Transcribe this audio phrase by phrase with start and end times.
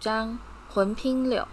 [0.00, 0.38] 张
[0.70, 1.46] 魂拼柳。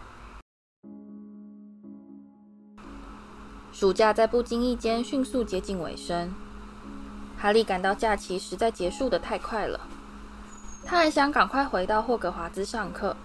[3.73, 6.34] 暑假在不经意间迅速接近尾声，
[7.38, 9.81] 哈利感到假期实在结束的太快了。
[10.86, 13.17] 他很想赶快回到霍格华兹上课，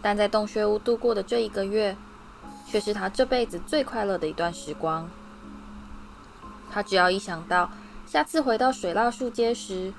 [0.00, 1.96] 但在洞穴屋度过的这一个月，
[2.64, 5.10] 却是他这辈子最快乐的一段时光。
[6.70, 7.72] 他只要一想到
[8.06, 9.92] 下次回到水蜡树街时，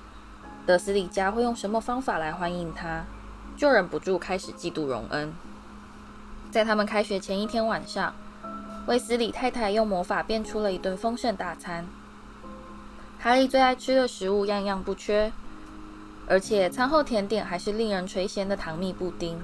[0.65, 3.05] 德斯里家会用什么方法来欢迎他，
[3.57, 5.33] 就忍不住开始嫉妒荣恩。
[6.51, 8.13] 在他们开学前一天晚上，
[8.85, 11.87] 卫斯理太太用魔法变出了一顿丰盛大餐。
[13.19, 15.31] 哈利最爱吃的食物样样不缺，
[16.27, 19.39] 而且餐后甜点还是令人垂涎的糖蜜布丁。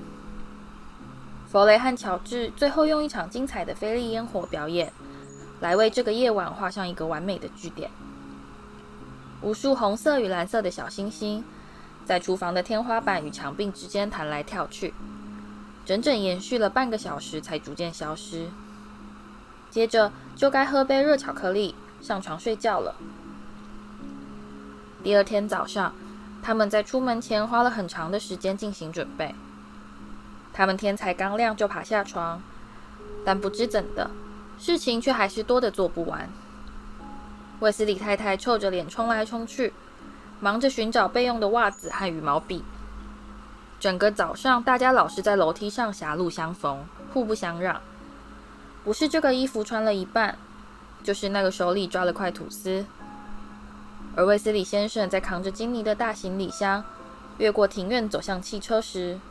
[1.48, 4.94] 弗雷和乔治最后用一场精彩的菲利烟火表演，
[5.60, 7.90] 来为这个夜晚画上一个完美的句点。
[9.42, 11.44] 无数红色与蓝色的小星星，
[12.06, 14.94] 在厨房的天花板与墙壁之间弹来跳去，
[15.86, 18.48] 整整延续了半个小时，才逐渐消失。
[19.70, 22.96] 接着就该喝杯热巧克力，上床睡觉了。
[25.04, 25.94] 第二天早上，
[26.42, 29.34] 他们在出门前花了很长的时间进行准备。
[30.54, 32.42] 他们天才刚亮就爬下床，
[33.26, 34.12] 但不知怎的，
[34.60, 36.30] 事情却还是多得做不完。
[37.60, 39.74] 卫斯理太太臭着脸冲来冲去，
[40.44, 42.66] 忙着寻找备用的袜子和羽毛笔。
[43.80, 47.80] 整个早上，大家老是在楼梯上狭路相逢，互不相让。
[48.84, 50.38] 不是这个衣服穿了一半，
[51.02, 52.86] 就是那个手里抓了块吐司。
[54.18, 56.84] 而卫斯理先生在扛着金妮的大行李箱，
[57.38, 59.22] 越过庭院走向汽车时，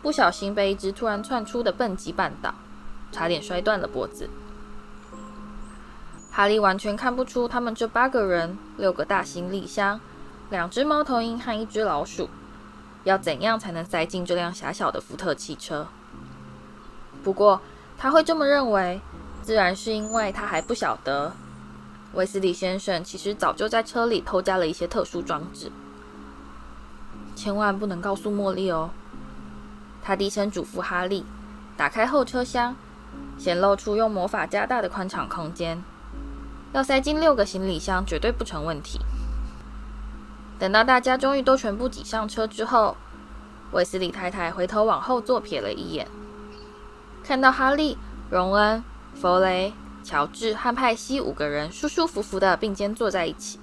[0.00, 2.54] 不小心被一只突然窜出的笨鸡绊倒，
[3.12, 4.30] 差点摔断了脖子。
[6.30, 10.00] 哈利完全看不出他们这八个人、六个大行李箱、
[10.48, 12.28] 两只猫头鹰和一只老鼠，
[13.02, 15.88] 要怎样才能塞进这辆狭小的福特汽车。
[17.24, 17.60] 不过，
[17.98, 19.00] 他会这么认为，
[19.42, 21.32] 自然是因为他还不晓得，
[22.12, 25.72] 卫斯理先生其实早就在车里偷加了一些特殊装置。
[27.34, 28.90] 千万不能告诉茉莉哦，
[30.02, 31.26] 他低声嘱咐哈利，
[31.76, 32.76] 打开后车厢，
[33.36, 35.82] 显露出用魔法加大的宽敞空间，
[36.72, 39.00] 要塞进六个行李箱绝对不成问题。
[40.58, 42.96] 等到大家终于都全部挤上车之后，
[43.72, 46.08] 卫斯理太太回头往后座瞥了一眼。
[47.22, 47.98] 看到哈利、
[48.30, 48.82] 荣恩、
[49.14, 53.58] 弗雷、乔治和派西五个人舒舒服服地并肩坐在一起，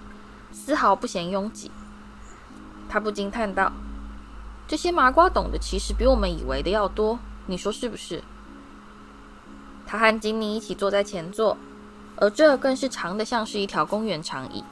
[0.52, 1.72] 丝毫不嫌拥挤，
[2.90, 3.72] 他不禁叹道
[4.68, 7.18] ：“这些麻瓜懂得其实比我们以为的要多，
[7.48, 8.22] 你说是不是？”
[9.88, 11.58] 他和金妮一起坐在前座，
[12.18, 14.64] 而这更是长得像是一条公园长椅。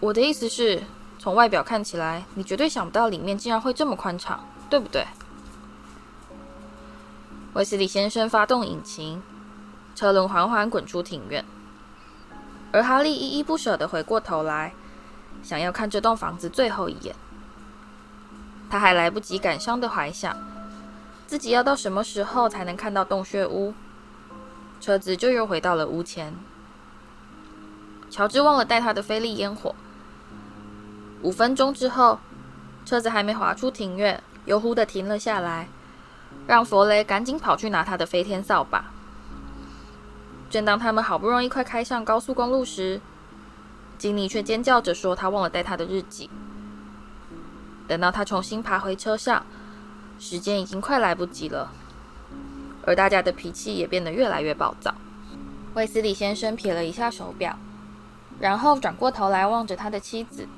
[0.00, 0.84] 我的意思是，
[1.18, 5.04] 从外表看起来，你绝对想不到里面竟然会这么宽敞，对不对？
[7.54, 9.20] 卫斯理先生发动引擎，
[9.96, 11.44] 车轮缓缓滚出庭院，
[12.70, 14.72] 而哈利依依不舍地回过头来，
[15.42, 17.16] 想要看这栋房子最后一眼。
[18.70, 20.36] 他还来不及感伤地怀想，
[21.26, 23.74] 自己要到什么时候才能看到洞穴屋，
[24.80, 26.32] 车子就又回到了屋前。
[28.08, 29.74] 乔治忘了带他的菲利烟火。
[31.22, 32.18] 五分钟之后，
[32.84, 35.68] 车子还没滑出庭院，又忽地停了下来。
[36.46, 38.86] 让弗雷赶紧跑去拿他的飞天扫把。
[40.48, 43.00] 正当他们好不容易快开上高速公路时，
[43.98, 46.30] 金妮却尖叫着说：“他忘了带他的日记。”
[47.86, 49.44] 等到他重新爬回车上，
[50.18, 51.70] 时间已经快来不及了，
[52.86, 54.94] 而大家的脾气也变得越来越暴躁。
[55.74, 57.58] 卫斯理先生瞥了一下手表，
[58.40, 60.48] 然后转过头来望着他的妻子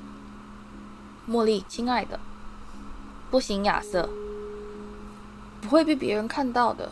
[1.29, 2.19] 茉莉：“亲爱的，
[3.29, 4.09] 不行，亚瑟。”
[5.61, 6.91] 不会被别人看到的。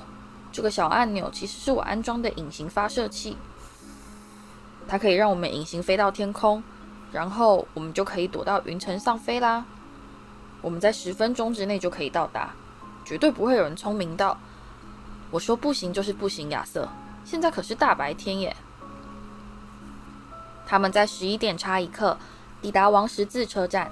[0.51, 3.37] 这个小按钮其实是我安装的隐形发射器，
[4.87, 6.63] 它可以让我们隐形飞到天空，
[7.11, 9.65] 然后我们就可以躲到云层上飞啦。
[10.61, 12.53] 我们在十分钟之内就可以到达，
[13.05, 14.37] 绝对不会有人聪明到。
[15.31, 16.89] 我说不行就是不行，亚瑟。
[17.23, 18.55] 现在可是大白天耶。
[20.65, 22.17] 他们在十一点差一刻
[22.61, 23.91] 抵达王十字车站。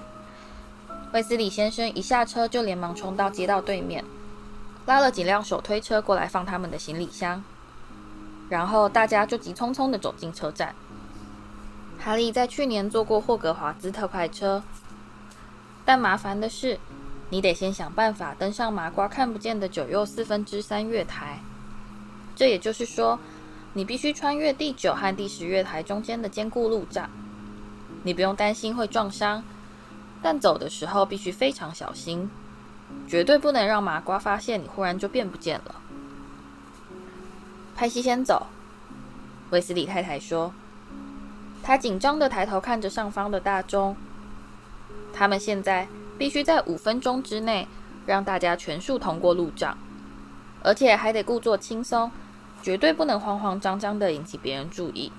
[1.17, 4.05] 威斯理先生一下车就连忙冲到街道对面。
[4.85, 7.43] 拉了几辆手推车过来放他们的行李箱，
[8.49, 10.75] 然后大家就急匆匆地走进车站。
[11.97, 14.61] 哈利在去年坐过霍格华兹特快车，
[15.83, 16.79] 但麻烦的是，
[17.31, 21.39] 你得先想办法登上麻瓜看不见的九又四分之三月台。
[22.35, 23.17] 这也就是说，
[23.73, 27.09] 你必须穿越第九和第十月台中间的坚固路障。
[28.03, 29.43] 你不用担心会撞伤，
[30.21, 32.29] 但走的时候必须非常小心，
[33.07, 35.75] 绝对不能让麻瓜发现你忽然就变不见了。
[37.75, 38.47] 派西先走，
[39.51, 40.53] 卫斯理太太说。
[41.61, 43.95] 她紧张地抬头看着上方的大钟。
[45.13, 45.87] 他们现在
[46.17, 47.67] 必须在五分钟之内
[48.05, 49.77] 让大家全数通过路障，
[50.63, 52.11] 而且还得故作轻松，
[52.61, 55.11] 绝对不能慌慌张张地引起别人注意。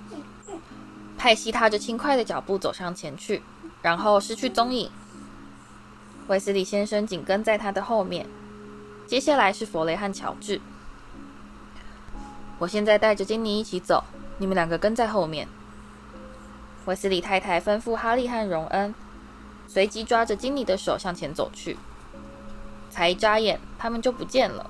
[1.17, 3.43] 派西踏着轻快的脚步走上前去，
[3.83, 4.91] 然后失去踪影。
[6.27, 8.27] 卫斯理先生紧跟在他的后面，
[9.07, 10.61] 接下来是弗雷和乔治。
[12.59, 14.05] 我现在带着金妮一起走，
[14.39, 15.49] 你们两个跟在后面。
[16.85, 18.95] 卫斯理太太吩咐哈利和荣恩，
[19.67, 21.79] 随即抓着金妮的手向前走去。
[22.91, 24.69] 才一眨眼，他们就不见了。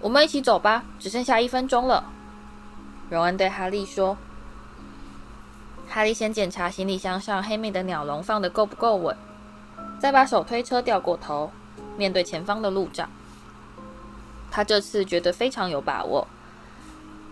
[0.00, 2.04] 我们一起走吧，只剩下一分钟了。
[3.10, 4.16] 荣恩对哈利说。
[5.94, 9.14] 哈利先检查行李箱上黑妹的鸟笼放得够不够稳，
[10.00, 11.50] 再把手推车掉过头，
[11.98, 13.10] 面对前方的路障。
[14.50, 16.26] 他这次觉得非常有把握，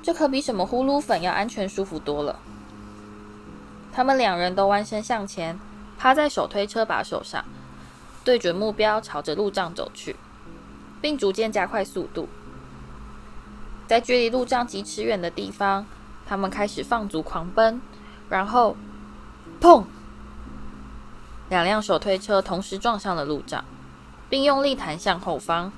[0.02, 2.38] 这可比什么呼噜粉要安全舒服多了。
[3.94, 5.58] 他们两人都弯身向前，
[5.96, 7.42] 趴在手推车把手上，
[8.22, 10.16] 对准目标，朝着路障走去，
[11.00, 12.28] 并逐渐加快速度。
[13.86, 15.86] 在距离路障几尺远的地方，
[16.26, 17.80] 他们开始放足狂奔，
[18.30, 18.76] 然后，
[19.60, 19.84] 砰！
[21.50, 23.64] 两辆手推车同时撞上了路障，
[24.28, 25.72] 并用力弹向后方。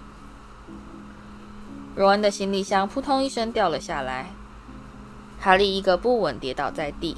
[1.96, 4.30] 罗恩的行李箱扑通一声掉了下来，
[5.40, 7.16] 哈利一个不稳跌倒在地，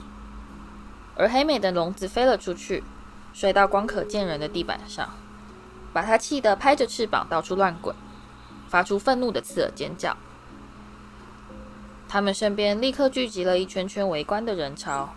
[1.17, 2.85] 而黑美的笼子飞了出去，
[3.33, 5.11] 摔到光可见人的地板上，
[5.93, 7.95] 把他气得拍着翅膀到处乱滚，
[8.69, 10.17] 发出愤怒的刺耳尖叫。
[12.09, 15.15] 他们身边立刻聚集了一圈圈围观的人潮，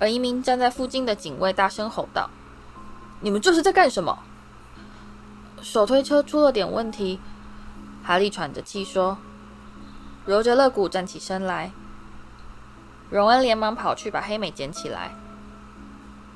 [0.00, 2.28] 而一名站在附近的警卫大声吼道
[3.20, 4.18] ：“你们这是在干什么？”
[5.62, 7.20] 手推车出了点问题。
[8.02, 9.18] 哈利喘着气说
[10.24, 11.70] ：“揉着肋骨站起身来。”
[13.10, 15.14] 荣恩连忙跑去把黑美捡起来。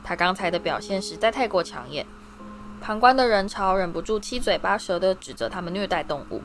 [0.04, 2.06] 他刚才的表现实在太过抢眼，
[2.82, 6.42] 旁观的人潮忍不住七嘴八舌地指责他们虐待动物。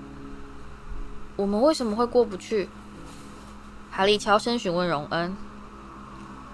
[1.36, 2.69] 我们为什么会过不去？
[3.92, 5.36] 哈利悄声询问荣恩：“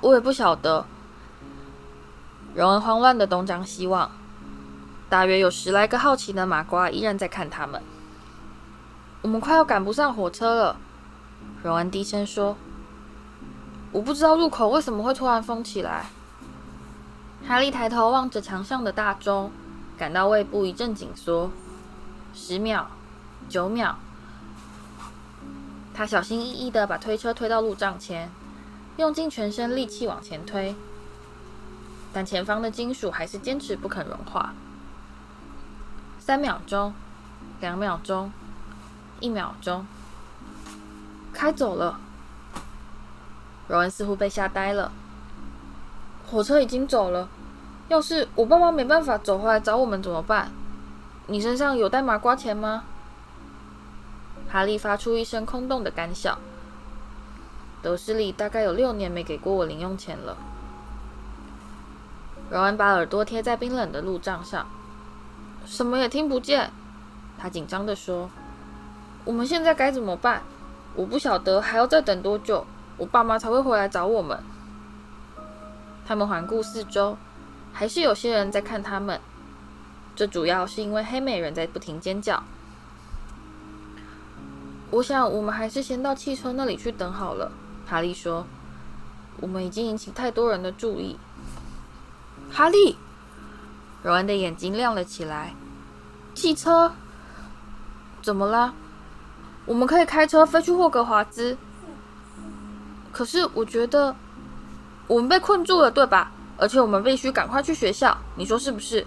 [0.06, 0.86] 我也不晓得。”
[2.54, 4.12] 荣恩慌乱地东张西望，
[5.10, 7.82] 大约有十来个好奇的麻瓜依然在看他们。
[9.24, 10.78] 我们快要赶不上火车了，
[11.64, 12.56] 荣恩低声说
[13.92, 16.06] ：“我不知道入口为什么会突然封起来。”
[17.48, 19.52] 哈利抬头望着墙上的大钟，
[19.98, 21.50] 感到胃部一阵紧缩。
[22.36, 22.88] 十秒，
[23.50, 23.96] 九秒，
[25.96, 28.30] 他小心翼翼地把推车推到路障前，
[28.98, 30.76] 用尽全身力气往前推，
[32.14, 34.54] 但前方的金属还是坚持不肯融化。
[36.20, 36.94] 三秒钟，
[37.60, 38.32] 两秒钟。
[39.22, 39.88] 一秒钟，
[41.32, 42.00] 开走了。
[43.68, 44.92] 荣恩似乎被吓呆了。
[46.30, 47.30] 火车已经走了。
[47.88, 50.52] 要是我爸妈没办法走回来找我们怎么办？
[51.28, 52.84] 你身上有带麻瓜钱吗？
[54.50, 56.38] 哈利发出一声空洞的干笑。
[57.86, 60.36] 德思礼大概有六年没给过我零用钱了。
[62.50, 64.66] 荣恩把耳朵贴在冰冷的路障上，
[65.68, 66.72] 什么也听不见。
[67.38, 68.32] 他紧张地说。
[69.24, 70.42] 我们现在该怎么办？
[70.96, 72.66] 我不晓得还要再等多久，
[72.98, 74.40] 我爸妈才会回来找我们。
[76.08, 77.16] 他们环顾四周，
[77.72, 79.22] 还是有些人在看他们。
[80.16, 82.42] 这主要是因为黑美人在不停尖叫。
[84.90, 87.52] 我想我们还是先到汽车那里去等好了。
[87.86, 88.46] 哈利说
[89.42, 91.18] ：“我们已经引起太多人的注意。”
[92.52, 92.98] 哈利，
[94.04, 95.54] 荣恩的眼睛亮了起来。
[96.34, 96.92] 汽车？
[98.22, 98.74] 怎么了？
[99.66, 101.58] 我们可以开车飞去霍格华兹，
[103.12, 104.16] 可是我觉得
[105.08, 106.32] 我们被困住了，对吧？
[106.58, 109.06] 而且我们必须赶快去学校，你说是不是？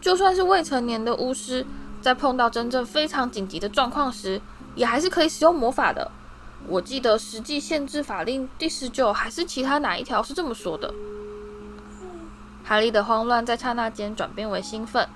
[0.00, 1.66] 就算是未成年的巫师，
[2.00, 4.40] 在碰到真正非常紧急的状况时，
[4.74, 6.10] 也还是可以使用魔法的。
[6.66, 10.92] 我记得实际限制法令第十九还是其他哪一条是这么说的？
[12.64, 15.08] 哈利的慌乱在刹那间转变为兴奋。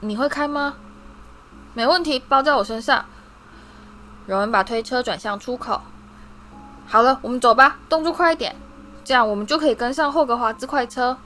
[0.00, 0.74] 你会开吗？
[1.72, 3.06] 没问题，包在我身上。
[4.26, 5.80] 荣恩把推车转向出口。
[6.86, 8.54] 好了，我们走吧，动作快一点，
[9.02, 11.16] 这样我们就可以跟上霍格华兹快车。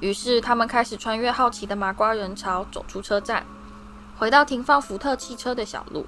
[0.00, 3.44] 于是，他们开始穿越好奇的麻瓜人潮，走出车站，
[4.18, 6.06] 回到停放福特汽车的小路。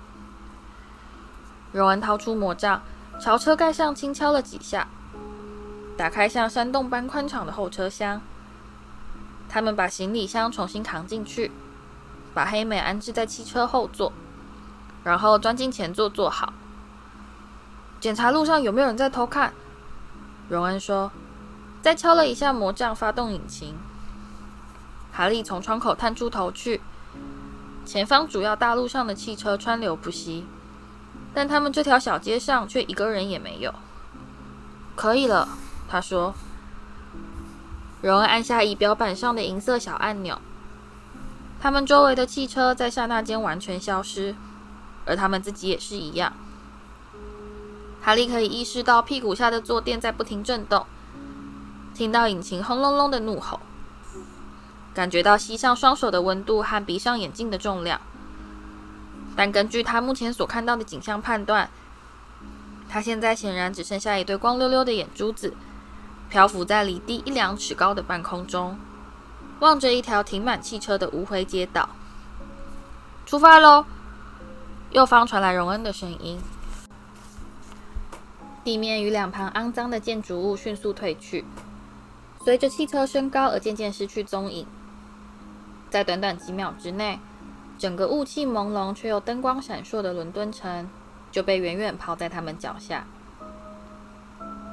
[1.73, 2.83] 荣恩掏出魔杖，
[3.19, 4.89] 朝车盖上轻敲了几下，
[5.97, 8.21] 打开像山洞般宽敞的后车厢。
[9.49, 11.51] 他们把行李箱重新扛进去，
[12.33, 14.13] 把黑美安置在汽车后座，
[15.05, 16.53] 然后钻进前座坐好。
[18.01, 19.53] 检查路上有没有人在偷看。
[20.49, 21.11] 荣恩说，
[21.81, 23.75] 再敲了一下魔杖，发动引擎。
[25.13, 26.81] 哈利从窗口探出头去，
[27.85, 30.47] 前方主要大路上的汽车川流不息，
[31.35, 33.75] 但他们这条小街上却一个人也没有。
[34.95, 35.49] 可以了，
[35.89, 36.35] 他说。
[38.03, 40.37] 荣恩按下仪表板上的银色小按钮，
[41.61, 44.35] 他们周围的汽车在刹那间完全消失，
[45.07, 46.33] 而他们自己也是一样。
[48.01, 50.85] 哈利可以意识到屁股下的坐垫在不停震动，
[51.95, 53.61] 听到引擎轰隆隆的怒吼，
[54.93, 58.01] 感觉到膝上双手的温度和鼻上眼镜的重量。
[59.37, 61.71] 但根据他目前所看到的景象判断，
[62.89, 65.55] 他现在显然只剩下一对光溜溜的眼珠子。
[66.29, 68.79] 漂浮在离地一两尺高的半空中，
[69.61, 71.91] 望着一条停满汽车的无灰街道。
[73.27, 73.85] 出发喽！
[74.93, 76.41] 右方传来荣恩的声音。
[78.65, 81.45] 地面与两旁肮脏的建筑物迅速退去，
[82.43, 84.67] 随着汽车升高而渐渐失去踪影。
[85.91, 87.19] 在短短几秒之内，
[87.83, 90.89] 整个雾气朦胧却又灯光闪烁的伦敦城
[91.33, 93.05] 就被远远抛在他们脚下。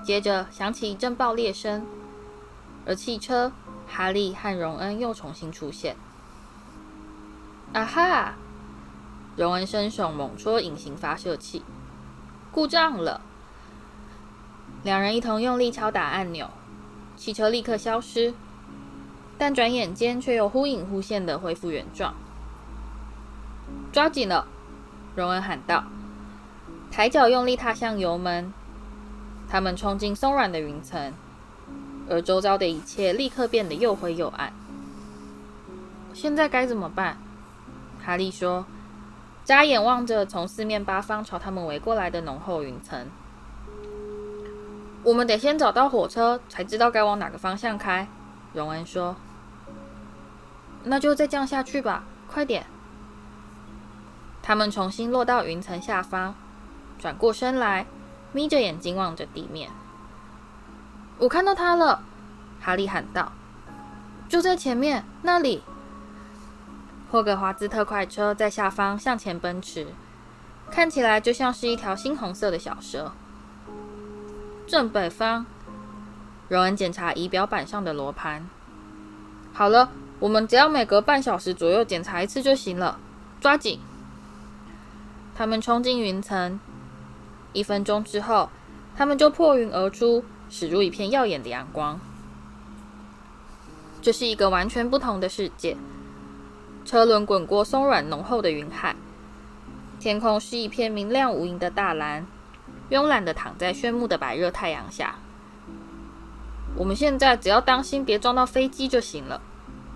[0.03, 1.87] 接着响起一阵爆裂声，
[2.85, 3.51] 而汽车、
[3.87, 5.95] 哈利和荣恩又重新出现。
[7.73, 8.35] 啊哈！
[9.35, 11.63] 荣恩伸手猛戳隐形发射器，
[12.51, 13.21] 故障了。
[14.83, 16.51] 两人一同用力敲打按钮，
[17.17, 18.35] 汽车立刻消失，
[19.39, 22.13] 但转眼间却又忽隐忽现的恢复原状。
[23.91, 24.45] 抓紧了！
[25.15, 25.83] 荣恩喊道，
[26.91, 28.53] 抬脚用力踏向油门。
[29.49, 31.11] 他们冲进松软的云层，
[32.07, 34.53] 而周遭的一切立刻变得又灰又暗。
[36.13, 37.17] 现在该怎么办？
[38.05, 38.65] 哈利说，
[39.43, 43.07] 眨眼望着从四面八方朝他们围过来的浓厚云层。
[45.01, 48.07] 我们得先找到火车，才知道该往哪个方向开。
[48.53, 49.15] 荣恩说
[50.85, 52.67] ：“那就再降下去吧，快点。”
[54.49, 56.33] 他们重新落到云层下方，
[56.97, 57.85] 转过身来。
[58.31, 59.69] 眯着眼睛望着地面，
[61.19, 62.01] 我看到他了，
[62.59, 63.31] 哈利喊道
[64.27, 65.61] ：“就在前面那里。”
[67.11, 69.85] 霍格华兹特快车在下方向前奔驰，
[70.71, 73.11] 看起来就像是一条猩红色的小蛇。
[74.65, 75.45] 正北方，
[76.47, 78.49] 荣恩检查仪表板上的罗盘。
[79.53, 82.97] 好了，我们只要每隔半小时左右检查一次就行了，
[83.39, 83.79] 抓紧！
[85.39, 86.59] 他们冲进云层。
[87.53, 88.49] 一分钟之后，
[88.97, 91.97] 他们就破云而出，驶入一片耀眼的阳光。
[94.01, 95.77] 这是一个完全不同的世界。
[96.83, 98.97] 车轮滚过松软浓厚的云海，
[99.97, 102.27] 天空是一片明亮无垠的大蓝，
[102.89, 105.15] 慵懒地躺在炫目的白热太阳下。
[106.75, 109.39] 我们现在只要当心别撞到飞机就行了，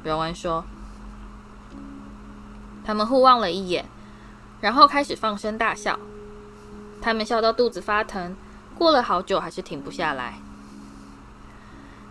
[0.06, 0.64] 荣恩说。
[2.86, 3.86] 他们互望了一眼，
[4.64, 6.00] 然后开始放声大笑。
[7.02, 8.34] 他们笑到肚子发疼，
[8.78, 10.36] 过了好久还是停不下来。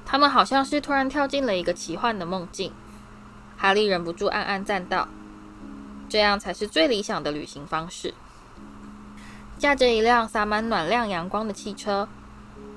[0.04, 2.70] 他们好像是突然跳进了一个奇幻的梦境。
[3.56, 5.08] 哈利忍不住暗暗赞道
[6.10, 8.12] ：“这样才是最理想的旅行方式。”
[9.56, 12.06] 驾着一辆洒满暖亮阳光的汽车，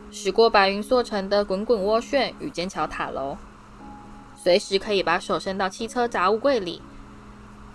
[0.10, 3.36] 驶过白云塑成的滚滚涡旋与尖桥塔楼，
[4.38, 6.82] 随时可以把手伸到汽车杂物柜里，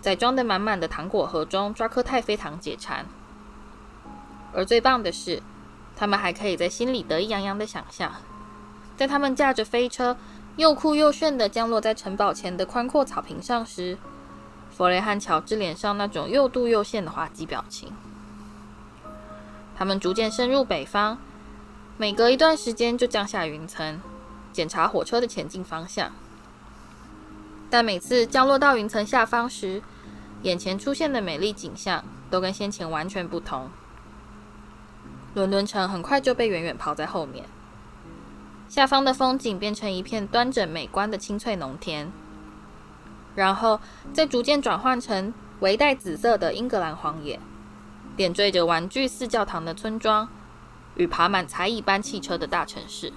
[0.01, 3.07] 在装得满满的糖果盒中抓颗太妃糖解馋。
[4.53, 5.43] 而最棒的是，
[5.95, 8.13] 他们还可以在心里得意洋洋地想象，
[8.97, 10.17] 在他们驾着飞车
[10.57, 13.97] 又酷又炫地降落在城堡前的宽阔草坪上时，
[14.71, 17.93] 弗雷和乔治脸上那种又妒又羡的滑稽表情。
[19.77, 21.17] 他们逐渐深入北方，
[21.97, 24.01] 每隔一段时间就降下云层，
[24.53, 26.11] 检查火车的前进方向。
[27.71, 29.81] 但每次降落到云层下方时，
[30.43, 33.71] 眼前出现的美丽景象都跟先前完全不同。
[35.35, 37.45] 伦敦城很快就被远远抛在后面，
[38.69, 42.11] 下方的风景变成一片端正美观的青翠农田，
[43.37, 43.81] 然后
[44.13, 47.39] 再逐渐转换成微带紫色的英格兰荒野，
[48.17, 50.29] 点缀着玩具似教堂的村庄
[50.97, 53.13] 与爬满才艺班汽车的大城市。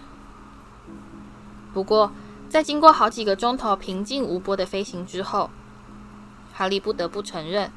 [1.73, 2.11] 不过，
[2.53, 5.49] 在经过好几个钟头平静无波的飞行之后，
[6.53, 7.71] 哈利不得不承认，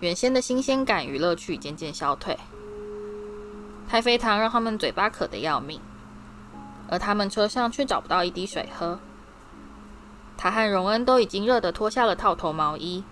[0.00, 2.36] 原先的新鲜感与乐趣渐渐消退。
[3.88, 5.80] 太妃糖让他们嘴巴渴得要命，
[6.88, 8.98] 而他们车上却找不到一滴水喝。
[10.36, 13.04] 他和荣恩都已经热得脱下了套头毛衣，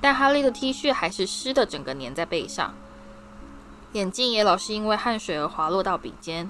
[0.00, 2.72] 但哈利的 T 恤还是湿的，整个粘在背上。
[3.94, 6.48] 眼镜也老是因为汗水而滑落到鼻尖。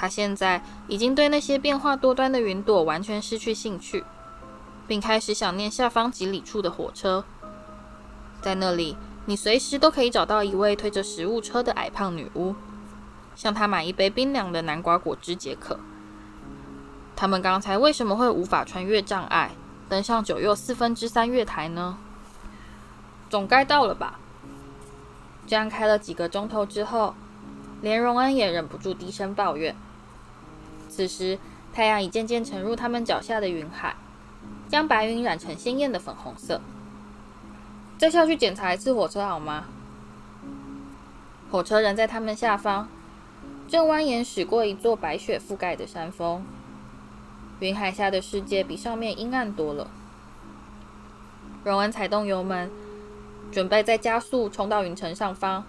[0.00, 4.04] 他现在已经对那些变化多端的云朵完全失去兴趣，
[4.86, 7.24] 并开始想念下方几里处的火车。
[8.40, 12.54] 在那里，你随时都可以找到一位推着食物车的矮胖女巫，
[13.34, 15.80] 向她买一杯冰凉的南瓜果汁解渴。
[17.16, 19.50] 他们刚才为什么会无法穿越障碍，
[19.88, 21.98] 登上九又四分之三月台呢？
[23.28, 24.20] 总该到了吧？
[25.48, 27.16] 这样开了几个钟头之后，
[27.80, 29.74] 连荣恩也忍不住低声抱怨。
[30.98, 31.38] 此时，
[31.72, 33.94] 太阳已渐渐沉入他们脚下的云海，
[34.68, 36.60] 将白云染成鲜艳的粉红色。
[37.96, 39.66] 再下去检查一次火车好吗？
[41.52, 42.88] 火车仍在他们下方，
[43.68, 46.44] 正蜿蜒驶过一座白雪覆盖的山峰。
[47.60, 49.88] 云海下的世界比上面阴暗多了。
[51.62, 52.68] 荣恩踩动油门，
[53.52, 55.62] 准备再加速冲到云层上方，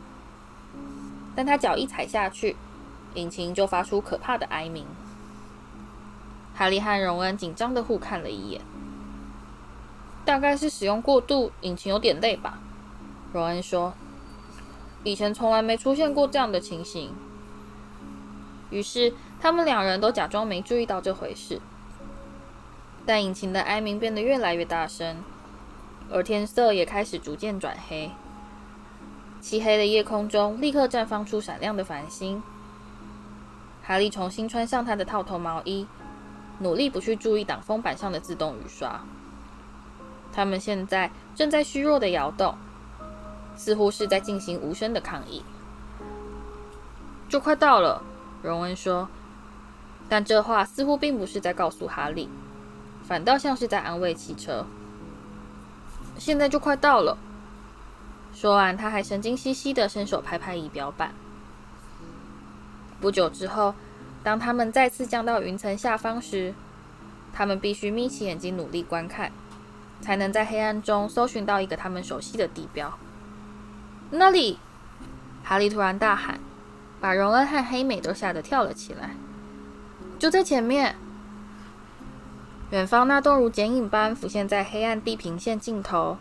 [1.36, 2.56] 但他脚一踩下去，
[3.14, 4.88] 引擎就发出可怕的哀鸣。
[6.60, 8.60] 哈利和荣恩紧张地互看了一眼，
[10.26, 12.60] 大概是使用过度，引擎有点累吧。
[13.32, 13.94] 荣恩说
[15.06, 17.14] ：“以前从来没出现过这样的情形。”
[18.72, 21.62] 于是他们两人都假装没注意到这回事。
[23.06, 25.24] 但引擎的哀鸣变得越来越大声，
[26.12, 28.12] 而天色也开始逐渐转黑。
[29.40, 32.44] 漆黑的夜空中立刻绽放出闪亮的繁星。
[33.82, 35.88] 哈利重新穿上他的套头毛衣，
[36.60, 39.02] 努力不去注意挡风板上的自动雨刷。
[40.32, 42.56] 他们现在正在虚弱地摇动，
[43.56, 45.44] 似乎是在进行无声的抗议。
[47.28, 48.02] 就快到了，
[48.42, 49.10] 荣恩说，
[50.08, 52.30] 但这话似乎并不是在告诉哈利。
[53.04, 54.66] 反倒像是在安慰汽车。
[56.18, 57.18] 现在就快到了。
[58.34, 61.14] 说完，他还神经兮兮地伸手拍拍仪表板。
[63.02, 63.74] 不久之后，
[64.24, 66.54] 当他们再次降到云层下方时，
[67.34, 69.32] 他们必须眯起眼睛努力观看，
[70.02, 72.98] 才能在黑暗中搜寻到一个他们熟悉的地标。
[74.12, 74.60] 那里！
[75.44, 76.40] 哈利突然大喊，
[77.00, 79.12] 把荣恩和黑美都吓得跳了起来。
[80.18, 80.96] 就在前面。
[82.72, 86.18] 远方那栋如剪影般浮现在黑暗地平线尽头、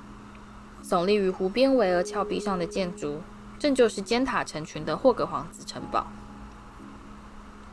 [0.83, 3.21] 耸立于湖边巍峨峭壁上的建筑，
[3.59, 6.07] 正就是尖塔成群的霍格华兹城堡。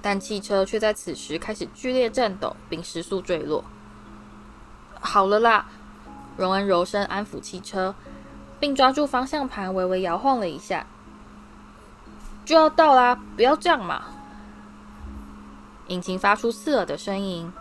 [0.06, 3.64] 但汽车却在此时开始剧烈颤抖，并失速坠落。
[5.00, 5.66] 好了啦，
[6.38, 7.96] 荣恩柔声安抚汽车，
[8.60, 10.86] 并抓住方向盘微微摇晃了一下。
[12.46, 14.04] 就要到啦，不要这样嘛！
[15.88, 17.52] 引擎发出刺耳的声音。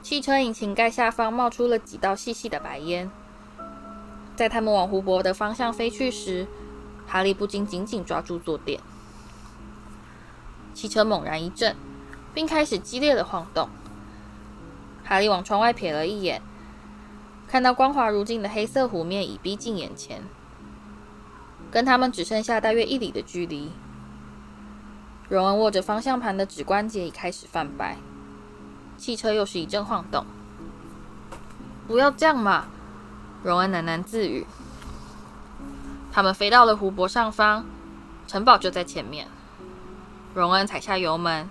[0.00, 3.10] 汽车引擎盖下方冒出了几道细细的白烟。
[4.36, 6.46] 在他们往湖泊的方向飞去时，
[7.04, 8.80] 哈利不禁紧紧抓住坐垫。
[10.78, 11.74] 汽车猛然一震，
[12.32, 13.68] 并开始激烈的晃动。
[15.02, 16.40] 哈利往窗外瞥了一眼，
[17.48, 20.22] 看到光滑如镜的黑色湖面已逼近眼前，
[21.72, 23.72] 跟他们只剩下大约一里的距离。
[25.28, 27.96] 荣恩握着方向盘的指关节已开始泛白。
[28.96, 30.24] 汽车又是一阵晃动。
[31.88, 32.66] 不要这样嘛，
[33.42, 34.46] 荣恩喃喃自语。
[36.12, 37.66] 他们飞到了湖泊上方，
[38.28, 39.26] 城堡就在前面。
[40.34, 41.48] 荣恩踩下油门，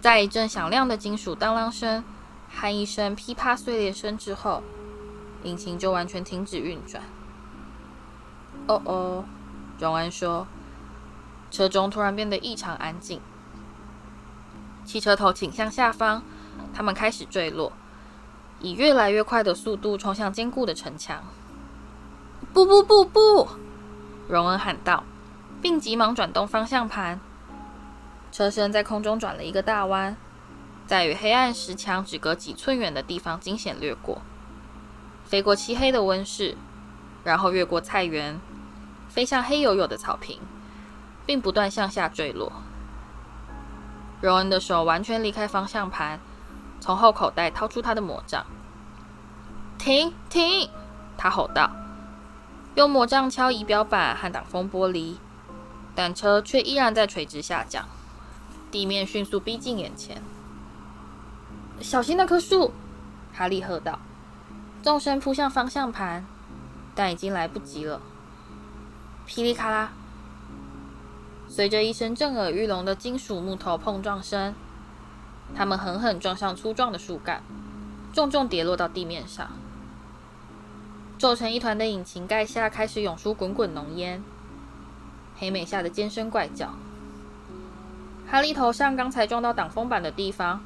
[0.00, 2.04] 在一阵响亮的金属当啷声
[2.50, 4.62] 和一声噼啪碎裂声之后，
[5.44, 7.02] 引擎就完全停止运转。
[8.66, 9.24] 哦哦，
[9.78, 10.46] 荣恩说，
[11.50, 13.20] 车中突然变得异常安静。
[14.84, 16.22] 汽车头倾向下方，
[16.74, 17.72] 他们开始坠落，
[18.60, 21.22] 以越来越快的速度冲向坚固的城墙。
[22.52, 23.48] 不不不不！
[24.28, 25.04] 荣恩喊道，
[25.62, 27.18] 并急忙转动方向盘。
[28.32, 30.16] 车身在空中转了一个大弯，
[30.86, 34.20] 在与黑暗石墙只隔几寸远的地方惊险掠过，
[35.24, 36.56] 飞过漆黑的温室，
[37.22, 38.40] 然后越过菜园，
[39.08, 40.40] 飞向黑黝黝的草坪，
[41.24, 42.52] 并不断向下坠落。
[44.20, 46.18] 荣恩的手完全离开方向盘，
[46.80, 48.44] 从后口袋掏出他的魔杖。
[49.78, 50.70] 停停！
[51.18, 51.70] 他吼道，
[52.76, 55.16] 用魔杖敲仪表板和挡风玻璃，
[55.94, 57.86] 但车却依然在垂直下降，
[58.70, 60.22] 地面迅速逼近眼前。
[61.80, 62.72] 小心那棵树！
[63.32, 63.98] 哈利喝道，
[64.82, 66.24] 纵身扑向方向盘，
[66.94, 68.00] 但已经来不及了。
[69.26, 69.92] 噼里咔啦，
[71.48, 74.54] 随着一声震耳欲聋的金属木头碰撞声，
[75.54, 77.42] 他们狠狠撞上粗壮的树干，
[78.12, 79.50] 重重跌落到地面上。
[81.18, 84.22] 皱成一团的引擎盖下开始涌出滚滚浓烟，
[85.42, 86.72] 黑美吓得尖声怪叫。
[88.30, 90.62] 哈利头上刚才撞到挡风板的地方，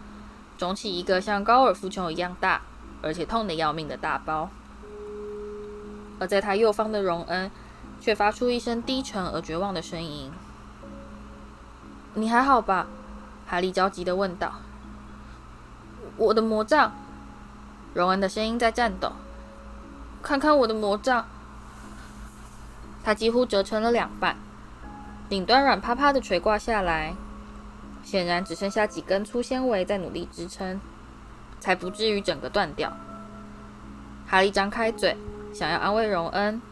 [0.58, 2.60] 肿起一个像高尔夫球一样大，
[3.00, 4.50] 而且痛得要命的大包。
[6.20, 7.50] 而在他右方的荣恩，
[8.02, 10.30] 却发出一声低沉而绝望的声音
[12.12, 12.86] ：“你还好吧？”
[13.48, 14.56] 哈利焦急地问道。
[16.18, 16.92] “我的魔杖。”
[17.94, 19.12] 荣恩的声音在颤抖。
[20.22, 21.24] “看看我的魔杖。”
[23.02, 24.36] 他几乎折成了两半，
[25.28, 27.14] 顶端软趴趴的垂挂下来。
[28.02, 30.80] 显然只剩下几根粗纤维在努力支撑，
[31.58, 32.96] 才不至于整个断掉。
[34.28, 35.16] 哈利张开嘴，
[35.52, 36.62] 想要安慰荣恩，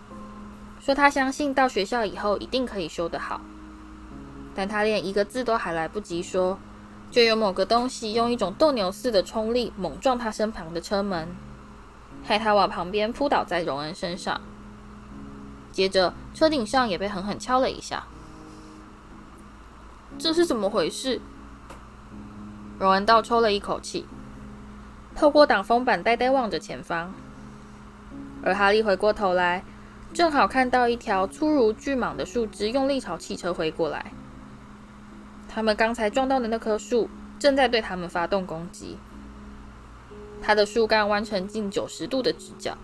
[0.79, 3.41] 说他相信到学校以后一定可以修得好。
[4.55, 6.57] 但他连一个字都还来不及说，
[7.11, 11.35] 就有某个东西用一种斗牛似的冲力猛撞他身旁的车门，
[12.23, 14.41] 害他往旁边扑倒在荣恩身上。
[15.73, 18.05] 接着，车顶上也被狠狠敲了一下。
[20.19, 21.21] 这是怎么回事？
[22.79, 24.07] 荣恩倒抽了一口气，
[25.15, 27.13] 透过挡风板呆呆望着前方。
[28.43, 29.65] 而哈利回过头来，
[30.13, 34.13] 正好看到一条粗如巨蟒的树枝用力朝汽车挥过来。
[35.49, 38.99] 他们刚才撞到的那棵树正在对他们发动攻击。
[40.43, 42.77] 它的树干弯成近九十度的直角，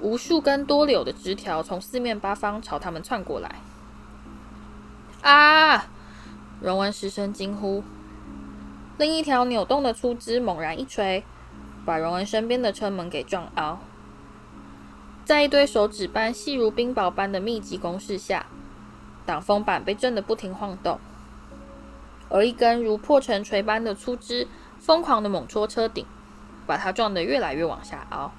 [0.00, 3.56] 无数根多柳的枝条从四面八方朝他们窜过来。
[5.22, 5.86] 啊！
[6.60, 7.84] 荣恩失声惊呼，
[8.96, 11.22] 另一条扭动的粗枝猛然一锤，
[11.84, 13.78] 把荣恩身边的车门给撞凹。
[15.24, 18.46] 在一堆手指般细如冰雹般的密集攻势下，
[19.24, 20.98] 挡风板被震得不停晃动，
[22.28, 24.48] 而一根如破城锤般的粗枝
[24.80, 26.04] 疯狂的猛戳车顶，
[26.66, 28.32] 把它撞得越来越往下凹。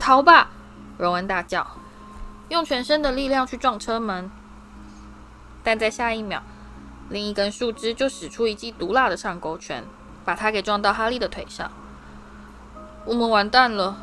[0.00, 0.50] 逃吧！
[0.98, 1.64] 荣恩大叫，
[2.48, 4.28] 用全身的力量去撞车门，
[5.62, 6.42] 但在下一秒。
[7.12, 9.84] 另一根树枝就使出一记毒辣的上勾拳，
[10.24, 11.70] 把他给撞到哈利的腿上。
[13.04, 13.96] 我们完蛋了！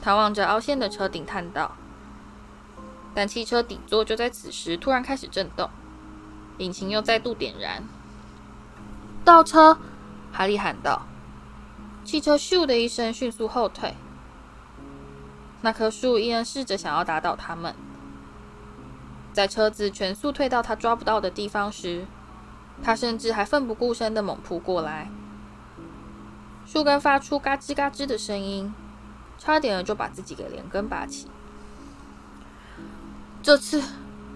[0.00, 1.72] 他望着凹陷的车顶叹道。
[3.14, 5.68] 但汽车底座就在此时突然开始震动，
[6.58, 7.82] 引擎又再度点燃。
[9.24, 9.76] 倒车！
[10.32, 11.06] 哈利喊道。
[12.04, 13.94] 汽车咻的一声迅速后退。
[15.62, 17.74] 那棵树依然试着想要打倒他们。
[19.34, 22.06] 在车子全速退到他抓不到的地方时，
[22.84, 25.10] 他甚至还奋不顾身地猛扑过来。
[26.64, 28.72] 树根发出嘎吱嘎吱的声音，
[29.36, 31.26] 差点就把自己给连根拔起。
[33.42, 33.82] 这次，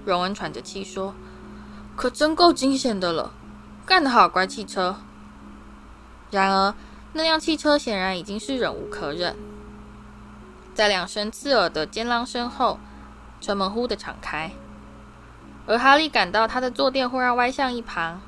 [0.05, 1.15] 荣恩喘着气说
[1.95, 3.33] ：“可真够惊险的了，
[3.87, 4.97] 干得好，乖汽车。”
[6.33, 6.75] 然而，
[7.13, 9.37] 那辆汽车显然已经是忍无可忍。
[10.75, 12.81] 在两声刺耳的尖啷声后，
[13.41, 14.51] 车门忽地敞开。
[15.69, 18.23] 而哈利感到他的坐垫忽然歪向一旁，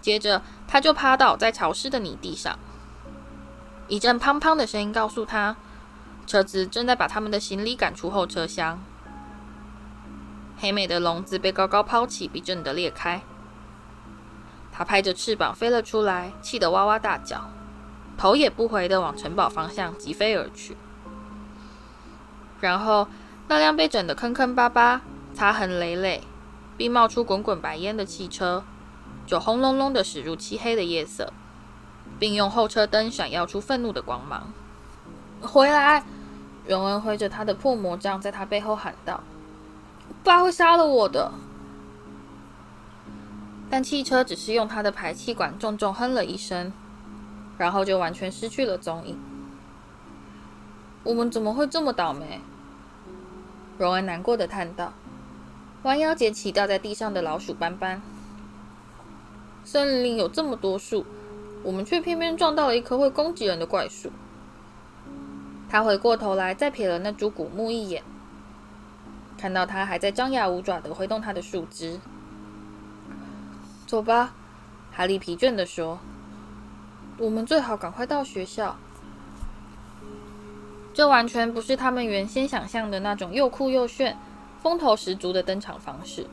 [0.00, 2.58] 接着他就趴倒在潮湿的泥地上。
[3.86, 5.54] 一阵砰砰的声音告诉他，
[6.26, 8.82] 车子正在把他们的行李赶出后车厢。
[10.56, 13.20] 黑美的笼子被高高抛起，被震得裂开。
[14.72, 17.50] 他拍着翅膀飞了出来，气得哇哇大叫，
[18.16, 20.78] 头也不回地往城堡方向疾飞而去。
[22.60, 23.06] 然后，
[23.48, 25.02] 那辆被整得坑坑巴巴。
[25.34, 26.22] 擦痕累累，
[26.76, 28.64] 并冒出滚滚白烟的汽车，
[29.26, 31.32] 就轰隆隆的驶入漆黑的夜色，
[32.18, 34.52] 并用后车灯闪耀出愤怒的光芒。
[35.40, 36.04] 回来！
[36.68, 39.24] 荣恩挥着他的破魔杖，在他背后喊道
[40.22, 41.32] ：“爸会杀了我的！”
[43.68, 46.72] 但汽车只是用他的排气管重重哼了一声，
[47.58, 49.18] 然后就完全失去了踪影。
[51.02, 52.40] 我们怎么会这么倒霉？
[53.78, 54.92] 荣恩难过的叹道。
[55.82, 58.00] 弯腰捡起掉在地上的老鼠斑斑。
[59.64, 61.04] 森林里有这么多树，
[61.62, 64.10] 我们却偏偏撞到了一棵会攻击人的怪树。
[65.68, 68.02] 他回过头来，再瞥了那株古木一眼，
[69.38, 71.98] 看到它还在张牙舞爪地挥动它的树枝。
[73.86, 74.32] 走吧，
[74.92, 75.98] 哈利疲倦地说
[77.18, 78.76] ：“我们最好赶快到学校。”
[80.94, 84.16] 这完全不是他们原先想象的那种又酷又炫。
[84.62, 86.24] 风头十足的登场方式，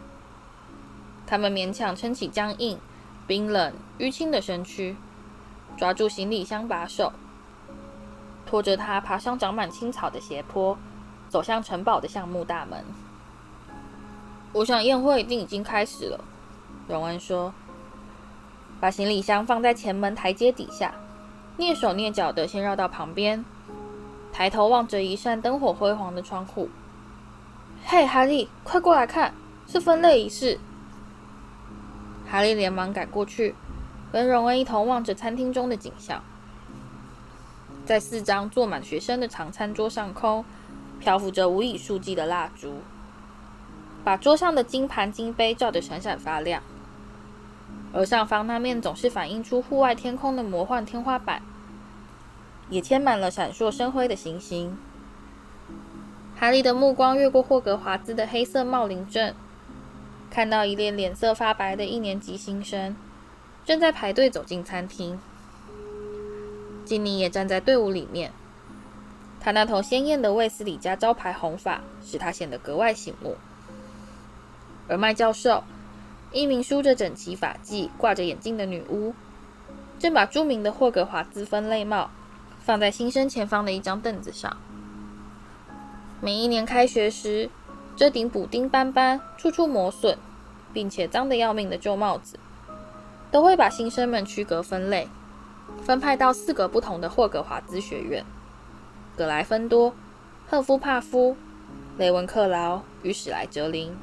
[1.25, 2.77] 他们勉强撑起僵硬、
[3.25, 4.95] 冰冷、淤青的身躯，
[5.75, 7.11] 抓住行李箱把手，
[8.45, 10.77] 拖着它爬上长满青草的斜坡，
[11.27, 12.85] 走向城堡的橡木大门。
[14.53, 16.23] 我想宴会一定已经开始了。”
[16.87, 17.51] 荣恩说
[18.79, 20.93] ，“把行李箱放在前门台阶底下，
[21.57, 23.43] 蹑手蹑脚地先绕到旁边，
[24.31, 26.69] 抬头望着一扇灯火辉煌的窗户。
[27.85, 29.33] 嘿，哈利，快过来看，
[29.67, 30.59] 是分类仪式。”
[32.29, 33.55] 哈利连忙赶过去，
[34.11, 36.21] 跟荣恩一同望着餐厅中的景象。
[37.85, 40.45] 在四张坐满学生的长餐桌上空，
[40.99, 42.81] 漂浮着无以数计的蜡烛，
[44.03, 46.61] 把桌上的金盘金杯照得闪闪发亮。
[47.91, 51.41] 而上方那面总是反映出户外天空的魔幻天花板，
[52.69, 54.77] 也贴满了闪烁生辉的星星。
[56.39, 59.35] 哈利的目光越过霍格华兹的黑色帽林阵，
[60.31, 62.95] 看到一列脸色发白的一年级新生
[63.65, 65.19] 正在排队走进餐厅。
[66.85, 68.31] 金妮也站在队伍里面，
[69.41, 73.35] 她那头鲜艳的卫斯理家招牌红发使她显得格外醒目。
[74.87, 75.65] 而麦教授，
[76.31, 79.13] 一名梳着整齐发髻、挂着眼镜的女巫，
[79.99, 82.09] 正把著名的霍格华兹分类帽
[82.61, 84.55] 放在新生前方的一张凳子上。
[86.21, 87.49] 每一年开学时，
[87.95, 90.17] 这顶补丁斑斑、处处磨损，
[90.73, 92.37] 并且脏得要命的旧帽子，
[93.31, 95.07] 都会把新生们区隔分类。
[95.81, 98.25] 分派到四个不同的霍格华兹学院：
[99.15, 99.93] 格莱芬多、
[100.49, 101.37] 赫夫帕夫、
[101.97, 103.95] 雷文克劳与史莱哲林。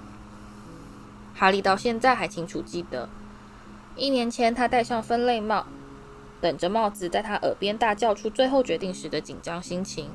[1.34, 3.10] 哈利到现在还清楚记得，
[3.94, 5.66] 一年前他戴上分类帽，
[6.40, 10.08] 等着帽子在他耳边大叫出最后决定时的紧张心情。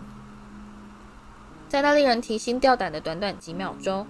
[1.72, 4.06] 在那令人提心吊胆的短短几秒钟，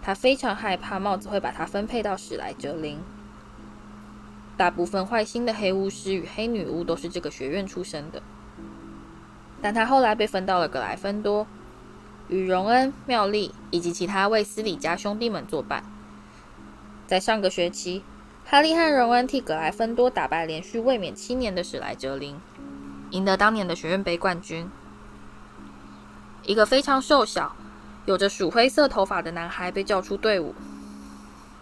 [0.00, 3.00] 他非常害怕帽子会把他分配到史莱哲林。
[4.56, 8.22] 大部分坏心的黑巫师与黑女巫都是这个学院出身的，
[9.60, 11.48] 但他后来被分到了格莱芬多，
[12.28, 15.82] 与荣恩、妙丽以及其他卫斯理家兄弟们作伴。
[17.08, 18.04] 在上个学期，
[18.44, 22.36] 哈利和荣恩替格莱芬多打败连续卫冕七年的史莱哲林，
[23.10, 24.70] 赢得当年的学院杯冠军。
[26.48, 27.54] 一个非常瘦小、
[28.06, 30.54] 有着鼠灰色头发的男孩被叫出队伍，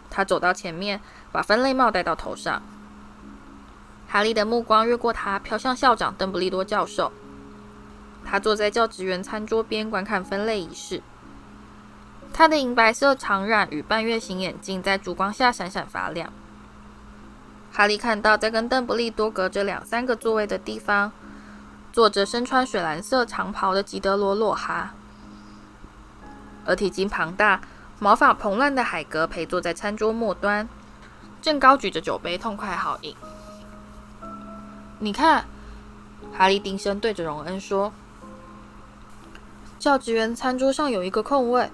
[0.09, 1.01] 他走到前面，
[1.33, 2.63] 把分类帽戴到头上。
[4.07, 7.11] 哈利的目光越过他，飘向校长邓布利多教授。
[8.25, 11.03] 他坐在教职员餐桌边观看分类仪式。
[12.33, 16.33] 他的银白色长染与半月形眼镜在烛光下闪闪发亮。
[17.73, 21.11] 哈利看到，在跟邓布利多隔着两三个座位的地方，
[21.97, 24.93] 坐着身穿水蓝色长袍的吉德罗·洛哈，
[26.67, 27.63] 而体型庞大、
[27.99, 30.69] 毛发蓬乱的海格陪坐在餐桌末端，
[31.41, 33.17] 正高举着酒杯，痛快好饮。
[34.99, 35.47] 你看，
[36.35, 37.95] 哈利低声对着荣恩说
[39.81, 41.71] ：“教职员餐桌上有一个空位，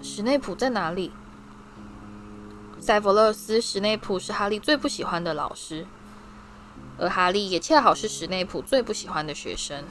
[0.00, 1.10] 史内普在哪里？”
[2.78, 5.88] 塞弗勒斯·史内普是哈利最不喜欢的老师，
[7.00, 9.84] 而哈利也恰好是史内普最不喜欢的学生。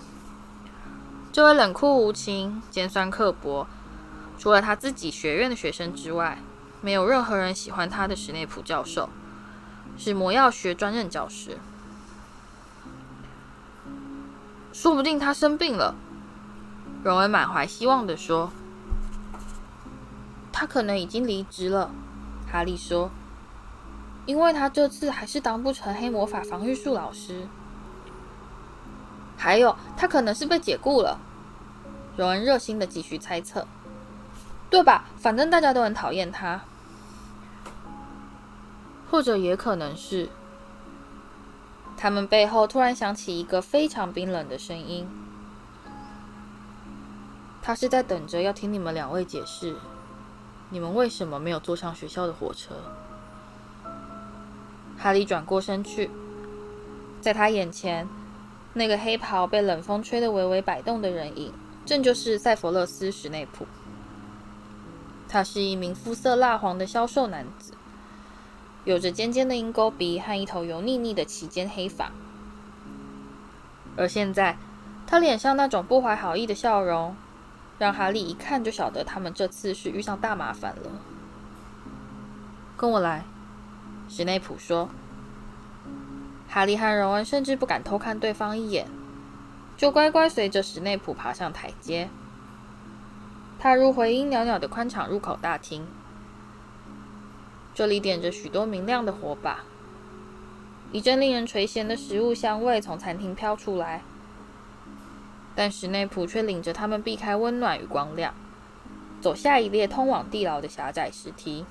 [1.31, 3.67] 这位冷酷无情、尖酸刻薄，
[4.37, 6.37] 除了他自己学院的学生之外，
[6.81, 9.09] 没有任何人喜欢他的史内普教授，
[9.97, 11.57] 是魔药学专任教师。
[14.71, 15.95] 说不定他生病了，
[17.03, 18.51] 荣恩满怀希望地说
[20.53, 21.91] ：“他可能已经离职了。”
[22.49, 23.11] 哈利说
[24.29, 27.47] ：“因为他这次还是当不成黑魔法防御术老师。
[29.35, 31.19] 还有，他可能是被解雇了。”
[32.15, 33.65] 有人热心地继续猜测
[34.69, 35.05] ：“对吧？
[35.17, 36.61] 反正大家都很讨厌他，
[39.09, 40.29] 或者也可能是……”
[41.97, 45.09] 他们背后突然响起一个非常冰冷的声音。
[47.63, 49.75] 他是在等着要听你们两位解释，
[50.69, 52.75] 你们为什么没有坐上学校的火车。
[55.01, 56.11] 哈利转过身去，
[57.21, 58.07] 在他眼前，
[58.73, 61.53] 那个黑袍被冷风吹得微微摆动的人影，
[61.85, 63.65] 正就是塞弗勒斯·史内普。
[65.29, 67.73] 他是一名肤色蜡黄的消瘦男子。
[68.85, 72.11] 有着尖尖的鹰钩鼻和一头油腻腻的齐肩黑发，
[73.95, 74.57] 而现在
[75.05, 77.15] 他脸上那种不怀好意的笑容，
[77.77, 80.91] 让哈利一看就晓得他们这次是遇上大麻烦了。
[82.77, 83.25] 跟我来，
[84.09, 84.89] 史内普说。
[86.51, 88.87] 哈利和荣恩甚至不敢偷看对方一眼，
[89.77, 92.09] 就乖乖随着史内普爬上台阶，
[93.59, 95.85] 踏入回音袅袅的宽敞入口大厅。
[97.75, 99.59] 这里点着许多明亮的火把，
[100.91, 104.01] 一阵令人垂涎的食物香味从餐厅飘出来，
[105.53, 108.33] 但史内普却领着他们避开温暖与光亮，
[109.21, 111.63] 走下一列通往地牢的狭窄石梯。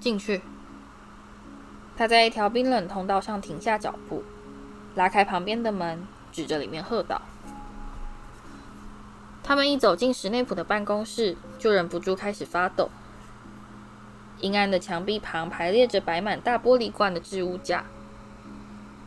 [0.00, 0.40] 进去。
[1.96, 4.24] 他在一条冰冷通道上停下脚步，
[4.94, 7.20] 拉开旁边的门，指着里面喝道
[9.44, 12.90] ：“他们一走进史内普的办公室，就忍不住开始发抖。
[14.40, 17.84] 阴暗的墙壁旁排列着摆满大玻璃罐的置物架，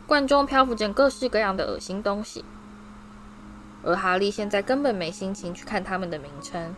[0.06, 2.44] 罐中漂浮着各式各样的恶心东西。
[3.82, 6.74] 而哈利现在根本没心情去看他们的名称。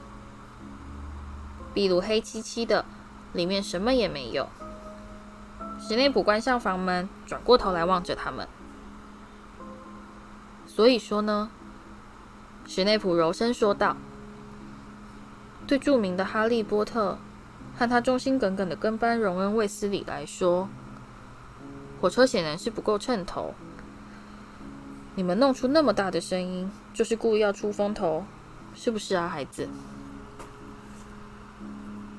[1.73, 2.85] 壁炉黑漆漆的，
[3.33, 4.49] 里面什么也没有。”
[5.81, 8.47] 史内普关上房门，转过头来望着他们。
[10.67, 11.51] 所以说呢，
[12.67, 13.97] 史内普柔声说道
[15.67, 17.19] ：“对著名的哈利波特
[17.77, 20.69] 和他忠心耿耿的跟班荣恩·卫斯理来说，
[22.01, 23.55] 火车显然是不够称头。
[25.15, 28.25] 你们弄出那么大的声音，就是故意要出风头，
[28.75, 29.69] 是不是啊，孩子？”“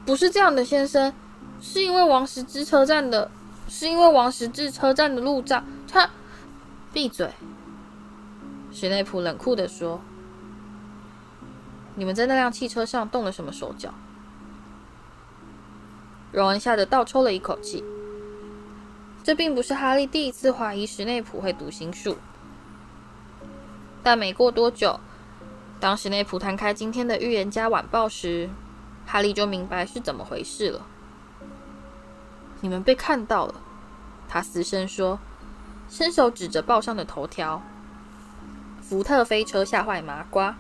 [0.06, 1.14] 不是这样的，先生，
[1.62, 3.30] 是因为王石之车站的。”
[3.70, 6.10] 是因为王十字车站的路障，他
[6.92, 7.32] 闭嘴。
[8.72, 10.02] 史内普冷酷地说
[11.96, 13.94] ：“你们在那辆汽车上动了什么手脚？”
[16.32, 17.84] 荣恩吓得倒抽了一口气。
[19.24, 22.18] 这并不是哈利第一次怀疑史内普会读心术，
[24.02, 25.00] 但没过多久，
[25.80, 28.50] 当史内普摊开今天的《预言家晚报》时，
[29.06, 30.86] 哈利就明白是怎么回事了。
[32.62, 33.56] 你们被看到了，
[34.28, 35.20] 他嘶声说，
[35.90, 37.62] 伸手指着报上的头条
[38.82, 40.58] ：“福特飞车吓坏麻瓜。”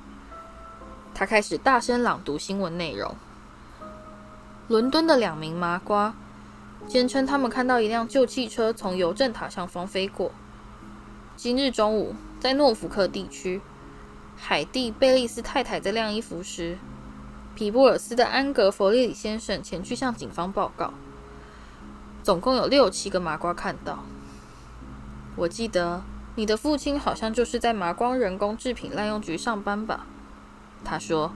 [1.14, 3.16] 他开始大声朗读新闻内容：
[4.68, 6.14] 伦敦的两名麻瓜
[6.88, 10.32] 坚称他们看到一辆旧汽车从邮政塔上方飞过。
[11.36, 13.62] 今日中午，在诺福克地区，
[14.38, 16.78] 海蒂·贝利斯太太在晾衣服时，
[17.56, 20.94] 皮布尔斯的安格·弗利里先生前去向警方报告。
[22.24, 24.04] 总共有六七个麻瓜看到。
[25.36, 26.04] 我记得
[26.36, 30.06] 你的父亲好像就是在麻光人工制品滥用局上班吧？
[30.84, 31.34] 他说，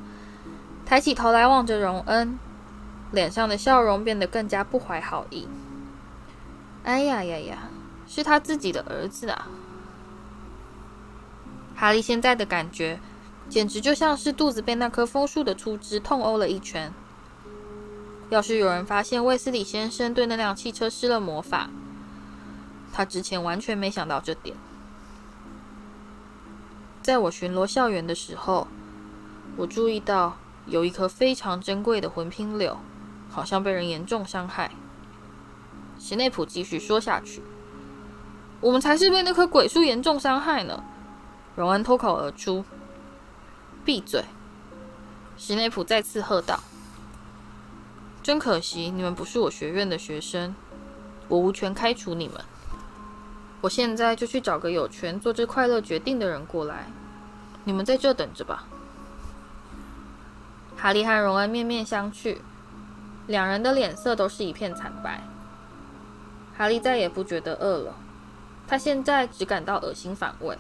[0.85, 2.37] 抬起头来望着荣恩，
[3.11, 5.47] 脸上的笑容变得更加不怀好意。
[6.83, 7.69] 哎呀呀呀，
[8.07, 9.47] 是他自己的儿子啊！
[11.75, 12.99] 哈利现在的感觉，
[13.49, 16.93] 简直就像是肚子被那棵枫树的粗枝痛殴了一拳。
[18.33, 21.69] 要是有人发现卫斯理先生对那辆汽车施了魔法，
[22.91, 24.57] 他之前完全没想到这点。
[27.03, 28.67] 在我巡逻校园的时候，
[29.55, 32.79] 我注意到有一棵非常珍贵的魂拼柳，
[33.29, 34.71] 好像被人严重伤害。
[35.99, 37.43] 史内普继续说下去
[38.61, 40.83] ：“我们才是被那棵鬼树严重伤害呢。”
[41.55, 42.65] 荣恩脱口而出
[43.85, 44.25] ：“闭嘴！”
[45.37, 46.59] 史内普再次喝道。
[48.23, 50.55] 真可惜，你们不是我学院的学生，
[51.27, 52.39] 我无权开除你们。
[53.59, 56.87] 我现在就去找个有权做这快乐决定的人过来。
[57.65, 58.63] 你们在这等着吧。
[60.77, 62.37] 哈利和荣恩面面相觑，
[63.27, 65.21] 两人的脸色都是一片惨白。
[66.57, 67.93] 哈利再也不觉得饿了，
[68.65, 70.57] 他现在只感到恶心反胃。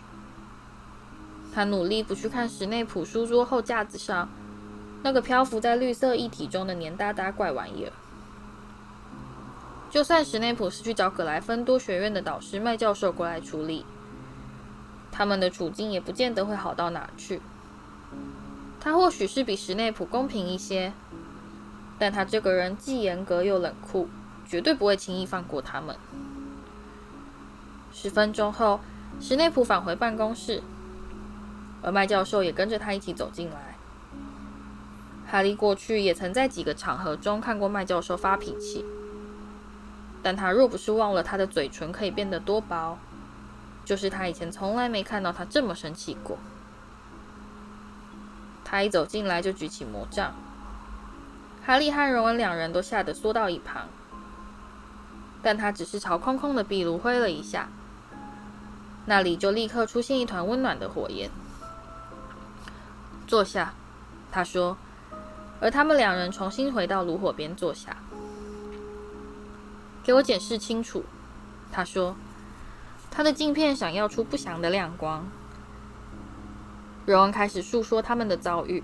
[1.53, 4.27] 他努力不去看史内普书桌后架子上。
[5.03, 7.91] 那个漂浮在绿色液体中的黏哒哒怪玩意儿，
[9.91, 13.85] 就算史内普是去找葛莱芬多学院的导师麦教授过来处理，
[15.11, 17.41] 他们的处境也不见得会好到哪去。
[18.79, 20.93] 他或许是比史内普公平一些，
[21.99, 24.09] 但他这个人既严格又冷酷，
[24.47, 25.95] 绝对不会轻易放过他们。
[27.93, 28.79] 十分钟后，
[29.21, 30.63] 史内普返回办公室，
[31.81, 33.62] 而麦教授也跟着他一起走进来。
[35.25, 38.85] 哈利过去也曾在几个场合中看过麦教授发脾气，
[40.21, 42.99] 但他若不是忘了他的嘴唇可以变得多薄，
[43.83, 46.37] 就是他以前从来没看到他这么生气过。
[48.63, 50.35] 他一走进来就举起魔杖，
[51.65, 53.87] 哈利和荣恩两人都吓得缩到一旁，
[55.41, 57.69] 但他只是朝空空的壁炉挥了一下，
[59.05, 61.31] 那里就立刻出现一团温暖的火焰。
[63.25, 63.73] 坐下，
[64.31, 64.77] 他说。
[65.63, 67.95] 而他们两人重新回到炉火边坐下。
[70.03, 71.05] 给我解释清楚，
[71.71, 72.17] 他说。
[73.09, 75.25] 他的镜片闪耀出不祥的亮光。
[77.05, 78.83] 荣恩开始诉说他们的遭遇，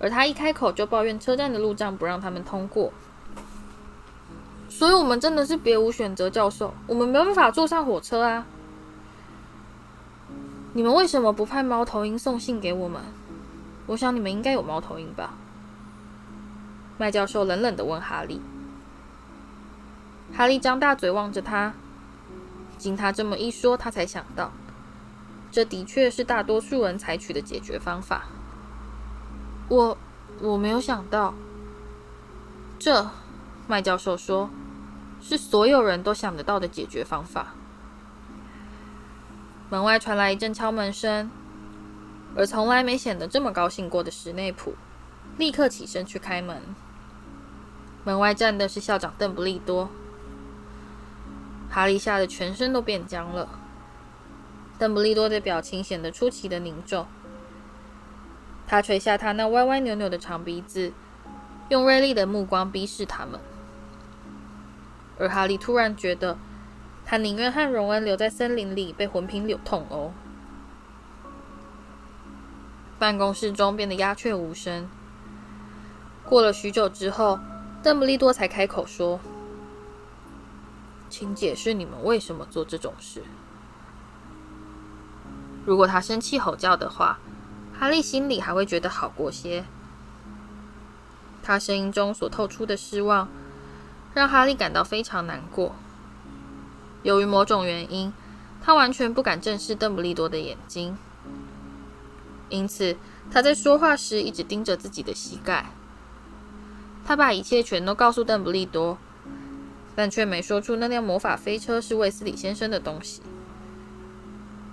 [0.00, 2.92] 而他一开口就抱怨车站的路障不让他们通过。
[4.68, 8.46] 所以我们真的是别无选择，教授，我们没有办法坐上火车啊。
[10.74, 13.00] 你们为什么不派猫头鹰送信给我们？
[13.86, 15.34] 我想你们应该有猫头鹰吧。
[17.00, 18.42] 麦教授冷冷地问哈利。
[20.36, 21.72] 哈利张大嘴望着他。
[22.76, 24.52] 经他这么一说，他才想到，
[25.50, 28.24] 这的确是大多数人采取的解决方法。
[29.70, 29.96] 我
[30.42, 31.32] 我没有想到，
[32.78, 33.08] 这，
[33.66, 34.50] 麦教授说，
[35.22, 37.54] 是所有人都想得到的解决方法。
[39.70, 41.30] 门外传来一阵敲门声，
[42.36, 44.74] 而从来没显得这么高兴过的史内普，
[45.38, 46.62] 立刻起身去开门。
[48.04, 49.88] 门外站的是校长邓布利多。
[51.68, 53.48] 哈利吓得全身都变僵了。
[54.78, 57.06] 邓布利多的表情显得出奇的凝重，
[58.66, 60.92] 他垂下他那歪歪扭扭的长鼻子，
[61.68, 63.38] 用锐利的目光逼视他们。
[65.18, 66.38] 而哈利突然觉得。
[67.02, 70.12] 他宁愿和荣恩留在森林里被魂瓶扭痛殴。
[73.00, 74.88] 办公室中变得鸦雀无声。
[76.24, 77.40] 过了许久之后，
[77.82, 79.18] 邓布利多才开口说
[81.08, 83.22] ：“请解释你们为什么做这种事。”
[85.64, 87.18] 如果他生气吼叫的话，
[87.78, 89.64] 哈利心里还会觉得好过些。
[91.42, 93.28] 他声音中所透出的失望，
[94.12, 95.74] 让哈利感到非常难过。
[97.02, 98.12] 由于某种原因，
[98.62, 100.98] 他完全不敢正视邓布利多的眼睛，
[102.50, 102.98] 因此
[103.30, 105.70] 他在说话时一直盯着自己的膝盖。
[107.04, 108.96] 他把一切全都告诉邓布利多，
[109.96, 113.22] 但却没说出那辆魔法飞车是卫斯理先生的东西，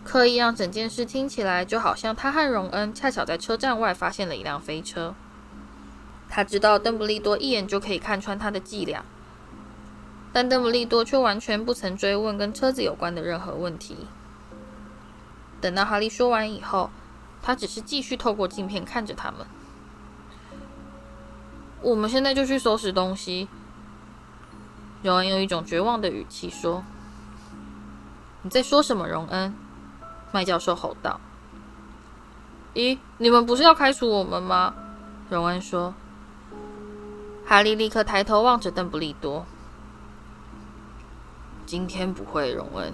[0.03, 5.15] 刻意让整件事听起来就好像他和荣恩恰巧在车站外发现了一辆飞车。
[6.29, 9.03] 他知道邓布利多一眼就可以看穿他的伎俩。
[10.33, 13.95] 但邓布利多却完全不曾追问跟车子有关的任何问题。
[15.59, 16.91] 等到哈利说完以后，
[17.41, 19.47] 他只是继续透过镜片看着他们。
[21.81, 23.47] 我们现在就去收拾东西。
[25.03, 26.83] 荣恩用一种绝望的语气说
[28.41, 29.53] ：“你在说什么，荣恩？”
[30.33, 31.19] 麦教授吼道。
[32.73, 34.73] “咦，你们不是要开除我们吗？”
[35.29, 35.93] 荣恩说。
[37.45, 39.45] 哈利立刻抬头望着邓布利多。
[41.65, 42.93] 今天不会，荣恩。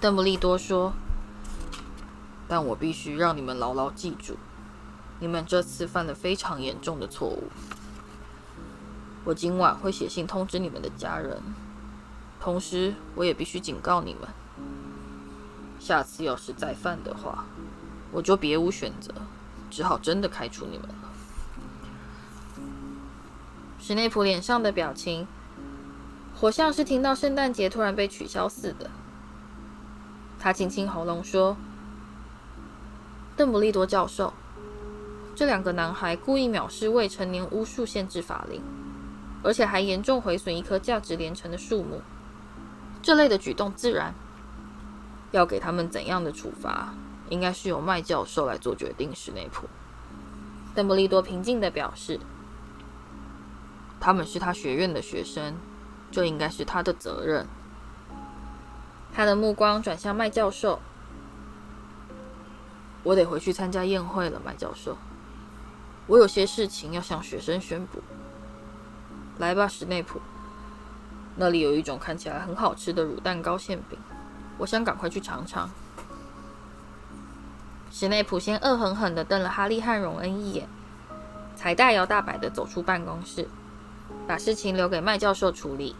[0.00, 0.94] 邓布利多说
[2.48, 4.38] ：“但我必须让你们牢牢记住，
[5.22, 7.44] 你们这次犯了非常严重的错误。
[9.24, 11.40] 我今晚会写信通知你们的家人，
[12.40, 14.28] 同时我也必须警告你们，
[15.78, 17.44] 下次要是再犯的话，
[18.10, 19.14] 我就别无选择，
[19.70, 20.94] 只好真的开除你们了。”
[23.78, 25.28] 史内普脸上的表情。
[26.34, 28.90] 活像是听到圣诞节突然被取消似的。
[30.40, 31.56] 他清清喉咙说
[33.36, 34.32] ：“邓布利多教授，
[35.34, 38.62] 这两个男孩故意藐视未成年巫术限制法令，
[39.42, 42.02] 而且还严重毁损一棵价值连城的树木。
[43.02, 44.14] 这类的举动，自然
[45.30, 46.92] 要给他们怎样的处罚，
[47.30, 49.66] 应该是由麦教授来做决定。”史内普，
[50.74, 52.20] 邓布利多平静地表示
[53.98, 55.54] ：“他们是他学院的学生。”
[56.12, 57.46] 这应该是他的责任。
[59.14, 60.78] 他的目光转向麦教授。
[63.02, 64.98] 我得回去参加宴会了，麦教授。
[66.06, 68.02] 我有些事情要向学生宣布。
[69.38, 70.20] 来吧，史内普。
[71.36, 73.98] 那里有一种看起来很好吃的乳蛋糕馅饼，
[74.58, 75.70] 我想赶快去尝尝。
[77.90, 80.68] 史内普先恶狠狠地瞪了哈利和荣恩一眼，
[81.56, 83.48] 才大摇大摆地走出办公室。
[84.26, 85.96] 把事情留给麦教授处理。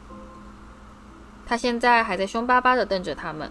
[1.47, 3.51] 他现在还在凶巴巴地瞪着他们，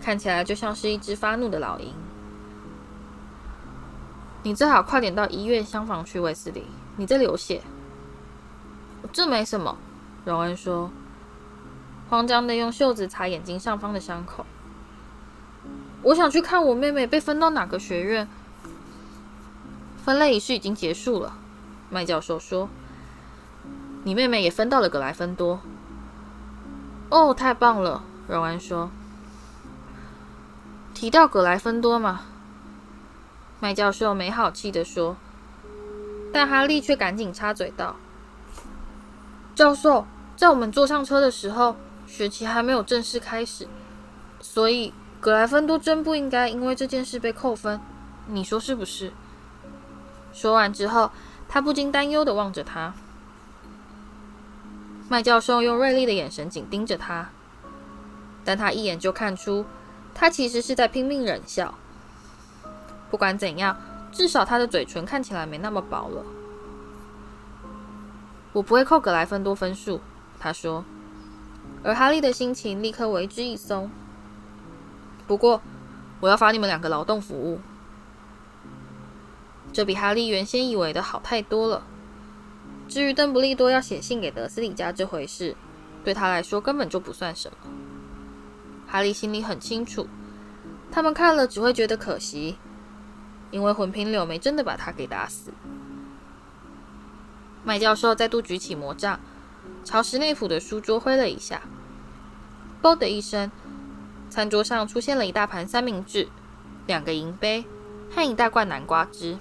[0.00, 1.92] 看起来就像是一只发怒的老鹰。
[4.46, 6.62] 你最好快点到医院厢房去，卫斯理。
[6.98, 7.62] 你在流血。
[9.12, 9.76] 这没什么，
[10.24, 10.88] 荣恩说，
[12.08, 14.46] 慌张地用袖子擦眼睛上方的伤口。
[16.02, 18.28] 我想去看我妹妹被分到哪个学院。
[20.04, 21.36] 分类仪式已经结束了，
[21.90, 22.68] 麦教授说。
[24.04, 25.58] 你妹妹也分到了格莱芬多。
[27.08, 28.92] 哦，太棒了，荣恩说。
[30.94, 32.20] 提到格莱芬多嘛，
[33.60, 35.16] 麦教授没好气地说。
[36.32, 37.96] 但哈利却赶紧插嘴道
[39.54, 41.76] ：“教授，在我们坐上车的时候，
[42.06, 43.66] 学期还没有正式开始，
[44.40, 47.80] 所以格莱芬多真不应该因为这件事被扣分，
[48.26, 49.12] 你说是不是？”
[50.34, 51.10] 说完之后，
[51.48, 52.92] 他不禁担忧地望着他。
[55.08, 57.30] 麦教授用锐利的眼神紧盯着他，
[58.44, 59.64] 但他一眼就看出，
[60.14, 61.78] 他其实是在拼命忍笑。
[63.16, 63.74] 不管怎样，
[64.12, 66.22] 至少他的嘴唇看起来没那么薄了。
[68.52, 70.02] 我不会扣格莱芬多分数，
[70.38, 70.84] 他说。
[71.82, 73.90] 而哈利的心情立刻为之一松。
[75.26, 75.62] 不过，
[76.20, 77.58] 我要罚你们两个劳动服务。
[79.72, 81.84] 这比哈利原先以为的好太多了。
[82.86, 85.56] 至于邓布利多要写信给德斯里家这回事，
[86.04, 87.56] 对他来说根本就不算什么。
[88.86, 90.06] 哈利心里很清楚，
[90.92, 92.58] 他们看了只会觉得可惜，
[93.50, 95.52] 因为魂瓶柳没真的把他给打死。
[97.64, 99.18] 麦教授再度举起魔杖，
[99.84, 101.62] 朝史内普的书桌挥了一下
[102.80, 103.50] ，“啵”的一声，
[104.30, 106.28] 餐桌上出现了一大盘三明治、
[106.86, 107.64] 两个银杯
[108.14, 109.38] 和一大罐南瓜汁。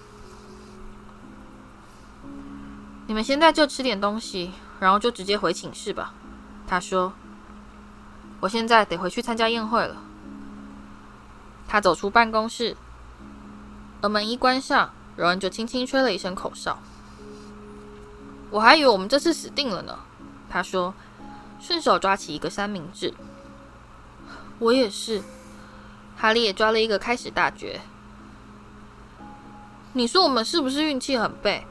[3.07, 6.13] 你们现在就吃点东西，然后就直接回寝室吧。”
[6.67, 7.13] 他说。
[8.41, 10.03] “我现在得回去参加宴会了。”
[11.67, 12.75] 他走出办公室，
[14.05, 16.77] 而门一关上，荣恩就轻轻吹了一声口哨。
[18.51, 19.97] “我还以为我们这次死定了呢。”
[20.47, 20.93] 他说，
[21.59, 23.15] 顺手抓起一个三明治。
[24.59, 25.23] “我也是。”
[26.15, 27.81] 哈利也抓了一个开始大绝。
[29.93, 31.65] “你说我们是不是运气很背？”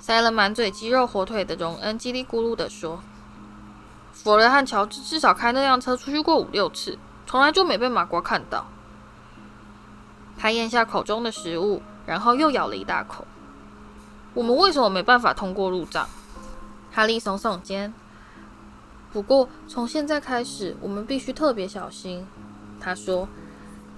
[0.00, 3.00] 塞了满嘴鸡肉火腿的荣恩叽里咕噜地说
[4.12, 6.98] ：“弗雷和乔治至少开那辆车出去过五六次，
[7.28, 8.66] 从来就没被麻瓜看到。”
[10.42, 13.24] 他咽下口中的食物，然后又咬了一大口。
[14.34, 16.08] “我们为什么没办法通过入账？”
[16.90, 17.94] 哈利耸耸肩。
[19.12, 22.26] “不过从现在开始，我们必须特别小心。”
[22.82, 23.28] 他说，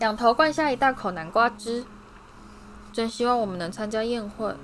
[0.01, 1.87] 仰头灌下一大口南瓜汁。
[2.93, 4.55] “真希望我们能参加宴会。”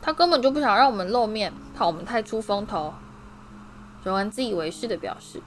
[0.00, 2.94] 他根本就不想让我们露面，怕我们太出风头。
[4.02, 5.42] 荣恩自以为是的表示，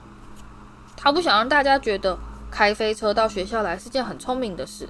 [0.96, 2.16] 他不想让大家觉得
[2.48, 4.88] 开飞车到学校来是件很聪明的事。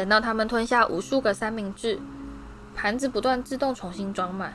[0.00, 2.00] 等到他们吞下无数个三明治，
[2.74, 4.54] 盘子不断自动重新装满，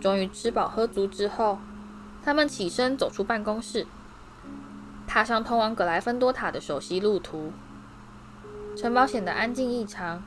[0.00, 1.60] 终于吃饱喝足之后，
[2.20, 3.86] 他们起身走出办公室，
[5.06, 7.52] 踏上通往格莱芬多塔的熟悉路途。
[8.76, 10.20] 城堡显得安静异常。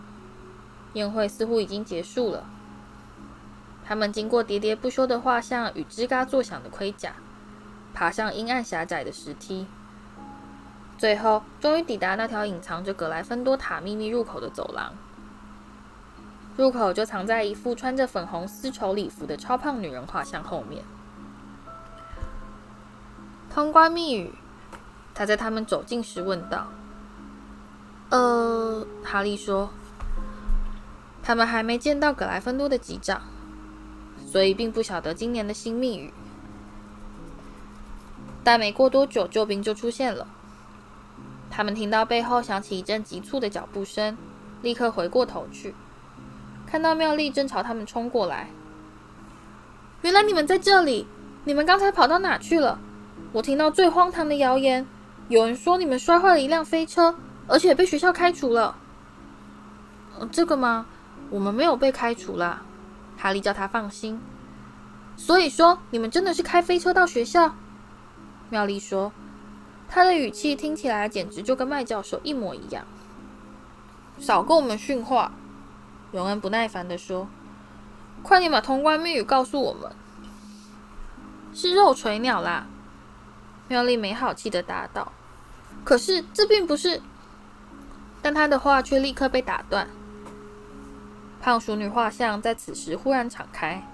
[0.93, 2.45] 宴会似乎已经结束了。
[3.83, 7.15] 他们经过喋喋不休的画像与吱嘎作响的盔甲，
[7.93, 9.67] 爬上阴暗狭窄的石梯，
[11.03, 14.93] 最后终于抵达那条隐藏着格莱芬多塔秘密入口的走廊。
[16.55, 20.81] 入口就藏在一副穿着粉红丝绸礼服的超胖女人画像后面。
[23.53, 24.33] 通关密语，
[25.13, 26.67] 他在他们走近时问道
[28.07, 29.71] ：“呃，哈利说。”
[31.21, 33.23] 他们还没见到格莱芬多的级长，
[34.25, 36.13] 所以并不晓得今年的新密语。
[38.41, 40.25] 但没过多久，救兵就出现了。
[41.55, 44.17] 他们听到背后响起一阵急促的脚步声，
[44.63, 45.75] 立刻回过头去，
[46.65, 48.49] 看到妙丽正朝他们冲过来。
[50.01, 51.05] 原来你们在这里！
[51.45, 52.79] 你们刚才跑到哪去了？
[53.33, 54.87] 我听到最荒唐的谣言，
[55.29, 57.15] 有人说你们摔坏了一辆飞车，
[57.47, 58.75] 而且被学校开除了。
[60.17, 60.87] 呃，这个吗？
[61.29, 62.63] 我们没有被开除啦，
[63.15, 64.19] 哈利叫他放心。
[65.15, 67.53] 所以说，你们真的是开飞车到学校？
[68.49, 69.11] 妙丽说，
[69.87, 72.85] 他的语气听起来简直就跟麦教授一模一样。
[74.19, 75.31] 少跟我们训话，
[76.11, 77.27] 荣恩不耐烦地说。
[78.21, 79.91] 快点把通关密语告诉我们。
[81.53, 82.67] 是肉锤鸟啦，
[83.67, 85.11] 妙丽没好气地答道。
[85.83, 87.01] 可是这并不是，
[88.21, 89.89] 但他的话却立刻被打断。
[91.41, 93.85] 胖熟女画像在此时忽然敞开，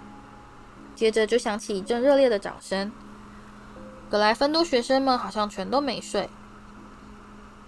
[0.94, 2.92] 接着就响起一阵热烈的掌声。
[4.10, 6.30] 格莱芬多学生们好像全都没睡，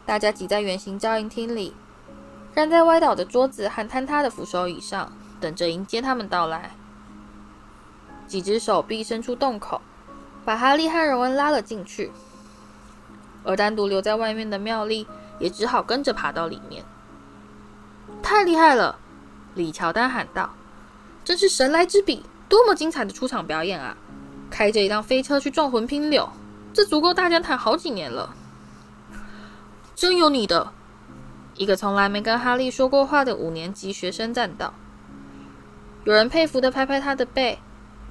[0.07, 1.75] 大家挤在圆形交谊厅里，
[2.55, 6.71] 站在歪倒的桌子和坍塌的扶手椅上，等着迎接他们到来。
[8.27, 9.81] 几只手臂伸出洞口，
[10.43, 12.11] 把哈利和荣恩拉了进去，
[13.43, 15.05] 而单独留在外面的妙丽
[15.37, 16.83] 也只好跟着爬到里面。
[18.23, 18.97] 太厉害了！
[19.53, 20.49] 李乔丹喊道
[21.23, 23.95] ：“真是神来之笔，多么精彩的出场表演啊！
[24.51, 26.29] 开着一辆飞车去撞魂拼柳，
[26.71, 28.35] 这足够大家谈好几年了。”
[29.95, 30.71] 真有你的！
[31.55, 34.73] 一个从来没跟哈利说过话的五年级学生赞道。
[36.05, 37.59] 有人佩服的拍拍他的背，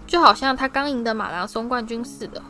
[0.06, 2.42] 就好像他刚赢得马拉松冠军似的。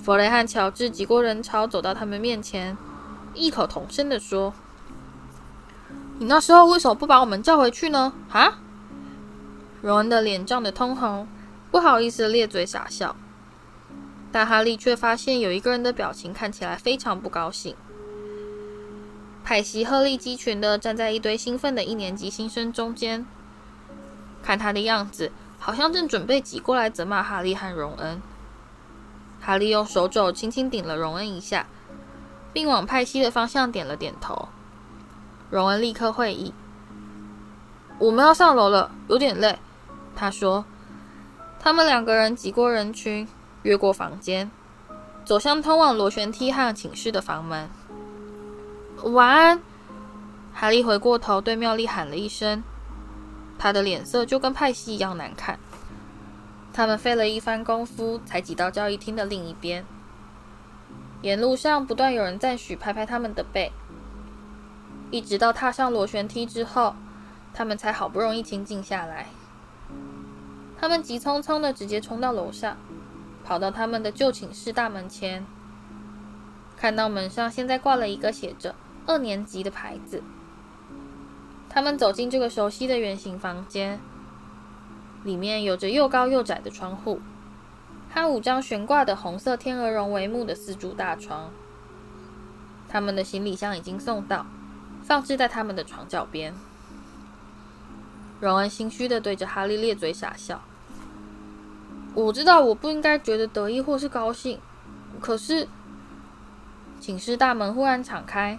[0.00, 2.76] 弗雷和乔治挤过人潮，走到他们面前，
[3.34, 4.54] 异口同声的说。
[6.18, 8.12] 你那时候为什么不把我们叫回去呢？
[8.30, 8.60] 啊！
[9.80, 11.26] 荣恩的脸涨得通红，
[11.72, 13.16] 不好意思咧嘴傻笑。
[14.30, 17.74] 但哈利却发现有一个人的表情看起来非常不高兴。
[19.44, 23.26] 派西鹤立鸡群的站在一堆兴奋的一年级新生中间，
[24.42, 28.22] 看他的样子，好像正准备挤过来责骂哈利和荣恩。
[29.40, 31.66] 哈利用手肘轻轻顶了荣恩一下，
[32.52, 34.48] 并往派西的方向点了点头。
[35.50, 36.54] 荣恩立刻会意
[38.00, 39.58] ：“我们要上楼了，有点累。”
[40.16, 40.64] 他说。
[41.64, 43.28] 他们两个人挤过人群，
[43.62, 44.50] 越过房间，
[45.24, 47.70] 走向通往螺旋梯和寝室的房门。
[49.04, 49.60] 晚安，
[50.52, 52.64] 哈利回过头对妙丽喊了一声。
[53.60, 55.56] 他的脸色就跟派西一样难看。
[56.72, 59.84] 他们费了一番功夫才挤到交易厅的另一边。
[61.20, 63.70] 沿路上不断有人赞许，拍拍他们的背。
[65.12, 66.96] 一直到踏上螺旋梯之后，
[67.54, 69.28] 他们才好不容易清静下来。
[70.82, 72.76] 他们急匆匆地直接冲到楼上，
[73.44, 75.46] 跑到他们的旧寝室大门前，
[76.76, 78.74] 看到门上现在挂了一个写着
[79.06, 80.24] “二年级”的牌子。
[81.68, 84.00] 他们走进这个熟悉的圆形房间，
[85.22, 87.20] 里面有着又高又窄的窗户，
[88.10, 91.52] 和五张悬挂的红色天鹅绒帷幕的四柱大床。
[92.88, 94.46] 他们的行李箱已经送到，
[95.04, 96.52] 放置在他们的床脚边。
[98.40, 100.60] 荣恩心虚地对着哈利咧嘴傻笑。
[102.14, 104.60] 我知道我不应该觉得得意或是高兴，
[105.20, 105.66] 可是
[107.00, 108.58] 寝室大门忽然敞开，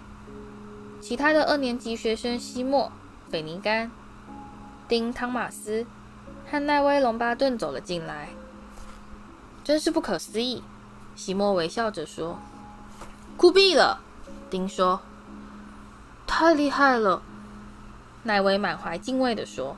[1.00, 2.90] 其他的二年级学生西莫、
[3.30, 3.90] 斐尼甘、
[4.88, 5.86] 丁、汤马斯
[6.50, 8.30] 和奈威·龙巴顿走了进来。
[9.62, 10.62] 真是不可思议，
[11.14, 12.38] 西莫微笑着说
[13.38, 14.00] ：“酷毙了。”
[14.50, 15.00] 丁说
[16.26, 17.22] ：“太厉害了。”
[18.24, 19.76] 奈威满怀敬畏地说：“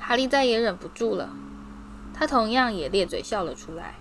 [0.00, 1.30] 哈利再也忍不住了。”
[2.14, 3.94] 他同样也咧嘴笑了出来。